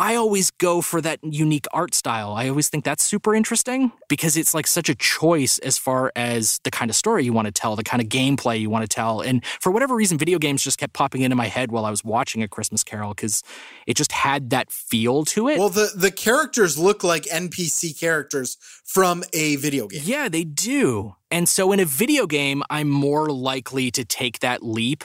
I 0.00 0.14
always 0.14 0.50
go 0.50 0.80
for 0.80 1.02
that 1.02 1.18
unique 1.22 1.66
art 1.74 1.94
style. 1.94 2.32
I 2.32 2.48
always 2.48 2.70
think 2.70 2.84
that's 2.84 3.04
super 3.04 3.34
interesting 3.34 3.92
because 4.08 4.38
it's 4.38 4.54
like 4.54 4.66
such 4.66 4.88
a 4.88 4.94
choice 4.94 5.58
as 5.58 5.76
far 5.76 6.10
as 6.16 6.58
the 6.64 6.70
kind 6.70 6.90
of 6.90 6.96
story 6.96 7.22
you 7.26 7.34
want 7.34 7.48
to 7.48 7.52
tell, 7.52 7.76
the 7.76 7.84
kind 7.84 8.00
of 8.00 8.08
gameplay 8.08 8.58
you 8.58 8.70
want 8.70 8.82
to 8.82 8.88
tell. 8.88 9.20
And 9.20 9.44
for 9.44 9.70
whatever 9.70 9.94
reason, 9.94 10.16
video 10.16 10.38
games 10.38 10.64
just 10.64 10.78
kept 10.78 10.94
popping 10.94 11.20
into 11.20 11.36
my 11.36 11.48
head 11.48 11.70
while 11.70 11.84
I 11.84 11.90
was 11.90 12.02
watching 12.02 12.42
A 12.42 12.48
Christmas 12.48 12.82
Carol 12.82 13.10
because 13.10 13.42
it 13.86 13.94
just 13.94 14.12
had 14.12 14.48
that 14.48 14.72
feel 14.72 15.26
to 15.26 15.48
it. 15.48 15.58
Well, 15.58 15.68
the, 15.68 15.90
the 15.94 16.10
characters 16.10 16.78
look 16.78 17.04
like 17.04 17.24
NPC 17.24 18.00
characters 18.00 18.56
from 18.86 19.22
a 19.34 19.56
video 19.56 19.86
game. 19.86 20.00
Yeah, 20.02 20.30
they 20.30 20.44
do. 20.44 21.14
And 21.30 21.46
so 21.46 21.72
in 21.72 21.78
a 21.78 21.84
video 21.84 22.26
game, 22.26 22.62
I'm 22.70 22.88
more 22.88 23.28
likely 23.28 23.90
to 23.90 24.04
take 24.06 24.38
that 24.38 24.62
leap 24.64 25.04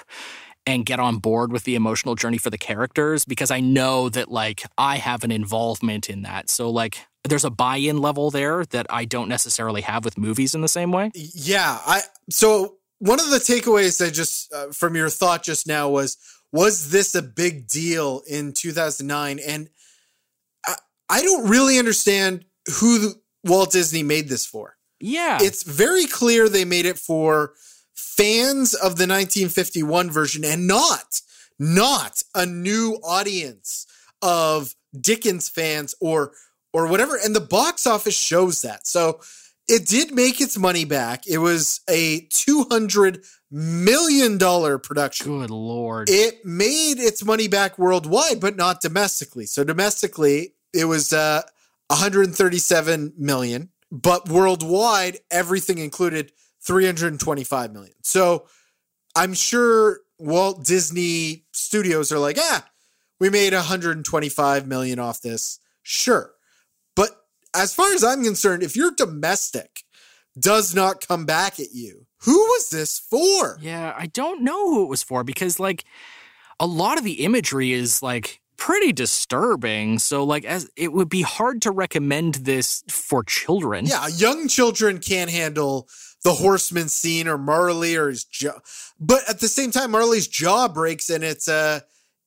and 0.67 0.85
get 0.85 0.99
on 0.99 1.17
board 1.17 1.51
with 1.51 1.63
the 1.63 1.75
emotional 1.75 2.15
journey 2.15 2.37
for 2.37 2.49
the 2.49 2.57
characters 2.57 3.25
because 3.25 3.51
I 3.51 3.59
know 3.59 4.09
that 4.09 4.31
like 4.31 4.63
I 4.77 4.97
have 4.97 5.23
an 5.23 5.31
involvement 5.31 6.09
in 6.09 6.23
that. 6.23 6.49
So 6.49 6.69
like 6.69 6.99
there's 7.23 7.45
a 7.45 7.49
buy-in 7.49 7.99
level 7.99 8.31
there 8.31 8.65
that 8.65 8.87
I 8.89 9.05
don't 9.05 9.29
necessarily 9.29 9.81
have 9.81 10.05
with 10.05 10.17
movies 10.17 10.55
in 10.55 10.61
the 10.61 10.67
same 10.67 10.91
way. 10.91 11.11
Yeah, 11.13 11.79
I 11.85 12.01
so 12.29 12.77
one 12.99 13.19
of 13.19 13.29
the 13.29 13.37
takeaways 13.37 14.05
I 14.05 14.09
just 14.09 14.53
uh, 14.53 14.67
from 14.71 14.95
your 14.95 15.09
thought 15.09 15.43
just 15.43 15.67
now 15.67 15.89
was 15.89 16.17
was 16.51 16.89
this 16.91 17.15
a 17.15 17.21
big 17.21 17.67
deal 17.67 18.21
in 18.27 18.53
2009 18.53 19.39
and 19.45 19.69
I, 20.65 20.75
I 21.09 21.21
don't 21.21 21.49
really 21.49 21.77
understand 21.77 22.45
who 22.79 23.13
Walt 23.43 23.71
Disney 23.71 24.03
made 24.03 24.29
this 24.29 24.45
for. 24.45 24.77
Yeah. 24.99 25.37
It's 25.41 25.63
very 25.63 26.05
clear 26.05 26.49
they 26.49 26.65
made 26.65 26.85
it 26.85 26.97
for 26.97 27.53
fans 27.95 28.73
of 28.73 28.97
the 28.97 29.07
1951 29.07 30.11
version 30.11 30.43
and 30.45 30.67
not 30.67 31.21
not 31.57 32.23
a 32.33 32.45
new 32.45 32.99
audience 33.03 33.87
of 34.21 34.75
Dickens 34.99 35.49
fans 35.49 35.95
or 36.01 36.33
or 36.73 36.87
whatever 36.87 37.17
and 37.23 37.35
the 37.35 37.41
box 37.41 37.87
office 37.87 38.17
shows 38.17 38.61
that. 38.61 38.85
So 38.85 39.21
it 39.67 39.87
did 39.87 40.13
make 40.13 40.41
its 40.41 40.57
money 40.57 40.85
back. 40.85 41.25
It 41.25 41.37
was 41.39 41.79
a 41.89 42.27
200 42.31 43.23
million 43.49 44.37
dollar 44.37 44.77
production. 44.77 45.39
Good 45.39 45.49
lord. 45.49 46.09
It 46.09 46.45
made 46.45 46.99
its 46.99 47.23
money 47.23 47.47
back 47.47 47.79
worldwide 47.79 48.39
but 48.41 48.57
not 48.57 48.81
domestically. 48.81 49.45
So 49.45 49.63
domestically 49.63 50.53
it 50.73 50.85
was 50.85 51.13
uh 51.13 51.43
137 51.87 53.13
million, 53.17 53.69
but 53.91 54.27
worldwide 54.27 55.19
everything 55.31 55.77
included 55.77 56.31
325 56.65 57.73
million. 57.73 57.93
So 58.01 58.47
I'm 59.15 59.33
sure 59.33 59.99
Walt 60.17 60.65
Disney 60.65 61.45
Studios 61.51 62.11
are 62.11 62.19
like, 62.19 62.37
ah, 62.39 62.67
we 63.19 63.29
made 63.29 63.53
125 63.53 64.67
million 64.67 64.99
off 64.99 65.21
this. 65.21 65.59
Sure. 65.83 66.31
But 66.95 67.11
as 67.53 67.73
far 67.73 67.93
as 67.93 68.03
I'm 68.03 68.23
concerned, 68.23 68.63
if 68.63 68.75
your 68.75 68.91
domestic 68.91 69.83
does 70.37 70.75
not 70.75 71.05
come 71.05 71.25
back 71.25 71.59
at 71.59 71.73
you, 71.73 72.07
who 72.21 72.37
was 72.37 72.69
this 72.69 72.99
for? 72.99 73.57
Yeah, 73.61 73.93
I 73.97 74.07
don't 74.07 74.43
know 74.43 74.69
who 74.69 74.83
it 74.83 74.89
was 74.89 75.03
for 75.03 75.23
because 75.23 75.59
like 75.59 75.85
a 76.59 76.65
lot 76.65 76.97
of 76.97 77.03
the 77.03 77.23
imagery 77.23 77.71
is 77.71 78.01
like 78.01 78.41
pretty 78.57 78.91
disturbing. 78.91 79.99
So 79.99 80.23
like 80.23 80.45
as 80.45 80.69
it 80.75 80.93
would 80.93 81.09
be 81.09 81.21
hard 81.21 81.61
to 81.63 81.71
recommend 81.71 82.35
this 82.35 82.83
for 82.89 83.23
children. 83.23 83.85
Yeah, 83.85 84.07
young 84.07 84.47
children 84.47 84.99
can't 84.99 85.29
handle 85.29 85.87
the 86.23 86.33
horseman 86.33 86.89
scene 86.89 87.27
or 87.27 87.37
Marley 87.37 87.95
or 87.95 88.09
his 88.09 88.23
jaw. 88.23 88.59
But 88.99 89.21
at 89.29 89.39
the 89.39 89.47
same 89.47 89.71
time, 89.71 89.91
Marley's 89.91 90.27
jaw 90.27 90.67
breaks 90.67 91.09
and 91.09 91.23
it's 91.23 91.47
uh 91.47 91.81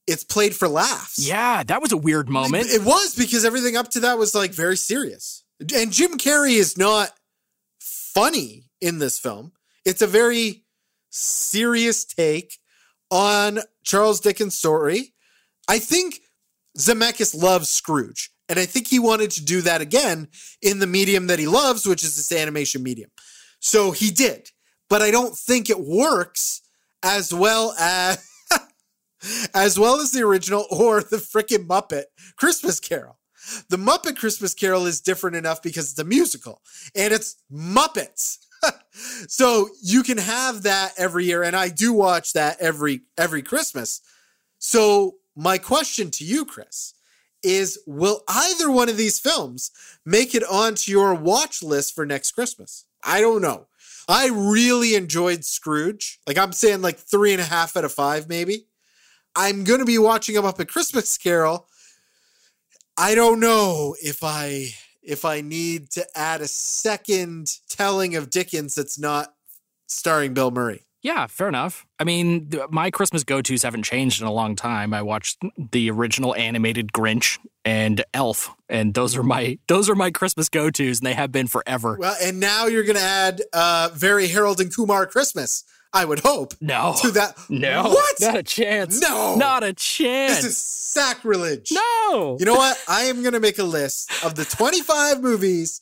it's 0.07 0.25
played 0.25 0.55
for 0.55 0.69
laughs. 0.69 1.19
Yeah, 1.19 1.63
that 1.65 1.83
was 1.83 1.93
a 1.93 1.97
weird 1.97 2.29
moment. 2.29 2.69
It 2.71 2.83
was 2.83 3.15
because 3.15 3.45
everything 3.45 3.77
up 3.77 3.91
to 3.91 4.01
that 4.01 4.19
was 4.19 4.35
like 4.35 4.53
very 4.53 4.77
serious. 4.77 5.45
And 5.75 5.93
Jim 5.93 6.17
Carrey 6.17 6.55
is 6.55 6.79
not 6.79 7.11
funny 7.79 8.71
in 8.81 8.99
this 9.01 9.19
film. 9.19 9.53
It's 9.85 10.01
a 10.01 10.07
very 10.07 10.65
serious 11.11 12.05
take 12.05 12.59
on 13.11 13.61
Charles 13.85 14.21
Dickens' 14.21 14.57
story. 14.57 15.13
I 15.69 15.79
think 15.79 16.21
Zemeckis 16.79 17.41
loves 17.41 17.69
Scrooge. 17.69 18.31
And 18.49 18.59
I 18.59 18.65
think 18.65 18.89
he 18.89 18.99
wanted 18.99 19.31
to 19.33 19.45
do 19.45 19.61
that 19.63 19.81
again 19.81 20.29
in 20.63 20.79
the 20.79 20.87
medium 20.87 21.27
that 21.27 21.39
he 21.39 21.47
loves, 21.47 21.87
which 21.87 22.03
is 22.03 22.17
this 22.17 22.33
animation 22.33 22.83
medium. 22.83 23.11
So 23.61 23.91
he 23.91 24.11
did, 24.11 24.51
but 24.89 25.03
I 25.03 25.11
don't 25.11 25.37
think 25.37 25.69
it 25.69 25.81
works 25.81 26.63
as 27.03 27.35
well 27.35 27.75
as 27.79 28.25
as 29.55 29.79
well 29.79 30.01
as 30.01 30.13
the 30.13 30.23
original 30.23 30.65
or 30.71 31.03
the 31.03 31.17
frickin' 31.17 31.67
Muppet 31.67 32.05
Christmas 32.37 32.81
Carol. 32.81 33.19
The 33.69 33.77
Muppet 33.77 34.17
Christmas 34.17 34.55
Carol 34.55 34.87
is 34.87 35.01
different 35.01 35.37
enough 35.37 35.63
because 35.63 35.91
it's 35.91 35.99
a 35.99 36.05
musical 36.05 36.63
and 36.95 37.13
it's 37.13 37.37
Muppets. 37.53 38.39
so 39.29 39.69
you 39.83 40.03
can 40.03 40.19
have 40.19 40.63
that 40.63 40.93
every 40.97 41.27
year 41.27 41.43
and 41.43 41.55
I 41.55 41.69
do 41.69 41.93
watch 41.93 42.33
that 42.33 42.59
every 42.61 43.03
every 43.19 43.43
Christmas. 43.43 44.01
So 44.59 45.17
my 45.39 45.57
question 45.57 46.11
to 46.11 46.25
you 46.25 46.45
Chris 46.45 46.95
is 47.45 47.79
will 47.87 48.23
either 48.27 48.69
one 48.73 48.89
of 48.89 48.97
these 48.97 49.21
films 49.21 49.71
make 50.05 50.35
it 50.35 50.43
onto 50.43 50.91
your 50.91 51.15
watch 51.15 51.63
list 51.63 51.95
for 51.95 52.05
next 52.05 52.33
Christmas? 52.33 52.87
I 53.05 53.21
don't 53.21 53.41
know. 53.41 53.69
I 54.09 54.31
really 54.33 54.97
enjoyed 54.97 55.45
Scrooge. 55.45 56.19
Like 56.27 56.39
I'm 56.39 56.53
saying 56.53 56.83
like 56.83 56.99
three 56.99 57.33
and 57.33 57.41
a 57.41 57.45
half 57.45 57.77
out 57.77 57.85
of 57.85 57.93
five, 57.93 58.29
maybe. 58.29 58.67
I'm 59.37 59.63
gonna 59.63 59.85
be 59.85 59.99
watching 59.99 60.35
him 60.35 60.45
up 60.45 60.59
at 60.59 60.67
Christmas 60.67 61.17
Carol. 61.17 61.69
I 62.97 63.15
don't 63.15 63.39
know 63.39 63.95
if 64.03 64.25
I 64.25 64.71
if 65.05 65.25
I 65.25 65.41
need 65.41 65.93
to 65.93 66.05
add 66.17 66.41
a 66.41 66.49
second 66.49 67.59
telling 67.69 68.17
of 68.17 68.29
Dickens 68.29 68.75
that's 68.75 68.99
not 68.99 69.35
starring 69.87 70.35
Bill 70.35 70.51
Murray. 70.51 70.88
Yeah, 71.01 71.27
fair 71.29 71.49
enough. 71.49 71.87
I 72.01 72.05
mean, 72.05 72.51
my 72.71 72.91
Christmas 72.91 73.23
go 73.23 73.41
tos 73.41 73.63
haven't 73.63 73.85
changed 73.85 74.21
in 74.21 74.27
a 74.27 74.33
long 74.33 74.57
time. 74.57 74.93
I 74.93 75.03
watched 75.03 75.39
the 75.71 75.91
original 75.91 76.35
animated 76.35 76.93
Grinch 76.93 77.39
and 77.65 78.05
Elf, 78.13 78.51
and 78.69 78.95
those 78.95 79.17
are 79.17 79.23
my 79.23 79.59
those 79.69 79.89
are 79.89 79.95
my 79.95 80.11
Christmas 80.11 80.49
go 80.49 80.71
tos, 80.71 80.99
and 80.99 81.07
they 81.07 81.15
have 81.15 81.31
been 81.31 81.47
forever. 81.47 81.97
Well, 82.01 82.17
and 82.21 82.41
now 82.41 82.67
you're 82.67 82.83
going 82.83 82.97
to 82.97 83.03
add 83.03 83.43
uh, 83.53 83.91
very 83.95 84.27
Harold 84.27 84.61
and 84.61 84.75
Kumar 84.75 85.07
Christmas. 85.07 85.65
I 85.93 86.05
would 86.05 86.19
hope. 86.19 86.53
No. 86.61 86.97
To 87.01 87.11
that. 87.13 87.39
No. 87.49 87.85
What? 87.85 88.17
Not 88.21 88.37
a 88.37 88.43
chance. 88.43 89.01
No. 89.01 89.37
Not 89.37 89.65
a 89.65 89.73
chance. 89.73 90.37
This 90.37 90.45
is 90.45 90.57
sacrilege. 90.59 91.73
no. 91.73 92.37
You 92.39 92.45
know 92.45 92.55
what? 92.57 92.77
I 92.89 93.05
am 93.05 93.23
going 93.23 93.33
to 93.33 93.41
make 93.41 93.59
a 93.59 93.65
list 93.65 94.13
of 94.23 94.35
the 94.35 94.45
25 94.45 95.23
movies 95.23 95.81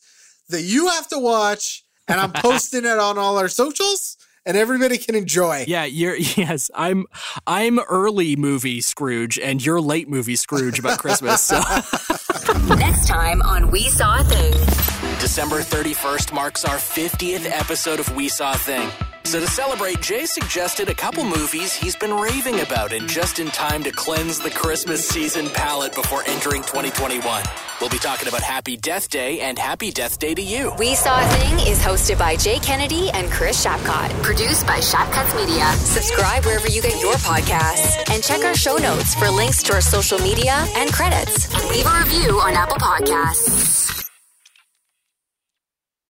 that 0.49 0.61
you 0.61 0.87
have 0.87 1.07
to 1.09 1.19
watch, 1.19 1.83
and 2.07 2.19
I'm 2.21 2.31
posting 2.35 2.85
it 2.85 2.97
on 2.99 3.17
all 3.17 3.37
our 3.37 3.49
socials, 3.49 4.17
and 4.47 4.55
everybody 4.55 4.97
can 4.97 5.13
enjoy. 5.13 5.65
Yeah, 5.67 5.83
you're 5.83 6.15
yes. 6.15 6.71
I'm 6.73 7.05
I'm 7.45 7.79
early 7.79 8.35
movie 8.35 8.81
Scrooge, 8.81 9.37
and 9.37 9.63
you're 9.63 9.81
late 9.81 10.09
movie 10.09 10.37
Scrooge 10.37 10.79
about 10.79 10.97
Christmas. 10.97 11.41
So. 11.43 11.59
Next 12.75 13.07
time 13.07 13.41
on 13.41 13.69
We 13.69 13.83
Saw 13.83 14.21
a 14.21 14.23
Thing. 14.23 14.96
December 15.19 15.61
31st 15.61 16.31
marks 16.31 16.63
our 16.63 16.75
50th 16.77 17.49
episode 17.49 17.99
of 17.99 18.15
We 18.15 18.27
Saw 18.27 18.53
a 18.53 18.57
Thing. 18.57 18.87
So 19.23 19.39
to 19.39 19.47
celebrate, 19.47 19.99
Jay 19.99 20.25
suggested 20.25 20.89
a 20.89 20.93
couple 20.93 21.25
movies 21.25 21.73
he's 21.73 21.95
been 21.95 22.13
raving 22.13 22.61
about 22.61 22.93
and 22.93 23.09
just 23.09 23.39
in 23.39 23.47
time 23.47 23.83
to 23.83 23.91
cleanse 23.91 24.39
the 24.39 24.49
Christmas 24.51 25.07
season 25.07 25.49
palette 25.49 25.93
before 25.95 26.23
entering 26.27 26.61
2021. 26.61 27.43
We'll 27.81 27.89
be 27.89 27.97
talking 27.97 28.27
about 28.27 28.41
Happy 28.41 28.77
Death 28.77 29.09
Day 29.09 29.41
and 29.41 29.57
Happy 29.57 29.91
Death 29.91 30.19
Day 30.19 30.33
2U. 30.33 30.77
We 30.79 30.95
Saw 30.95 31.19
a 31.19 31.25
Thing 31.25 31.67
is 31.67 31.81
hosted 31.81 32.19
by 32.19 32.35
Jay 32.35 32.59
Kennedy 32.59 33.09
and 33.09 33.29
Chris 33.31 33.65
Shapcott. 33.65 34.11
Produced 34.23 34.65
by 34.65 34.77
Shapcuts 34.77 35.35
Media. 35.35 35.65
Subscribe 35.73 36.45
wherever 36.45 36.67
you 36.67 36.81
get 36.81 37.01
your 37.01 37.15
podcasts. 37.15 38.09
And 38.13 38.23
check 38.23 38.45
our 38.45 38.55
show 38.55 38.77
notes 38.77 39.15
for 39.15 39.29
links 39.29 39.61
to 39.63 39.73
our 39.73 39.81
social 39.81 40.19
media 40.19 40.53
and 40.75 40.93
credits. 40.93 41.51
Leave 41.71 41.85
a 41.85 41.99
review 41.99 42.39
on 42.39 42.53
Apple 42.53 42.77
Podcasts. 42.77 43.86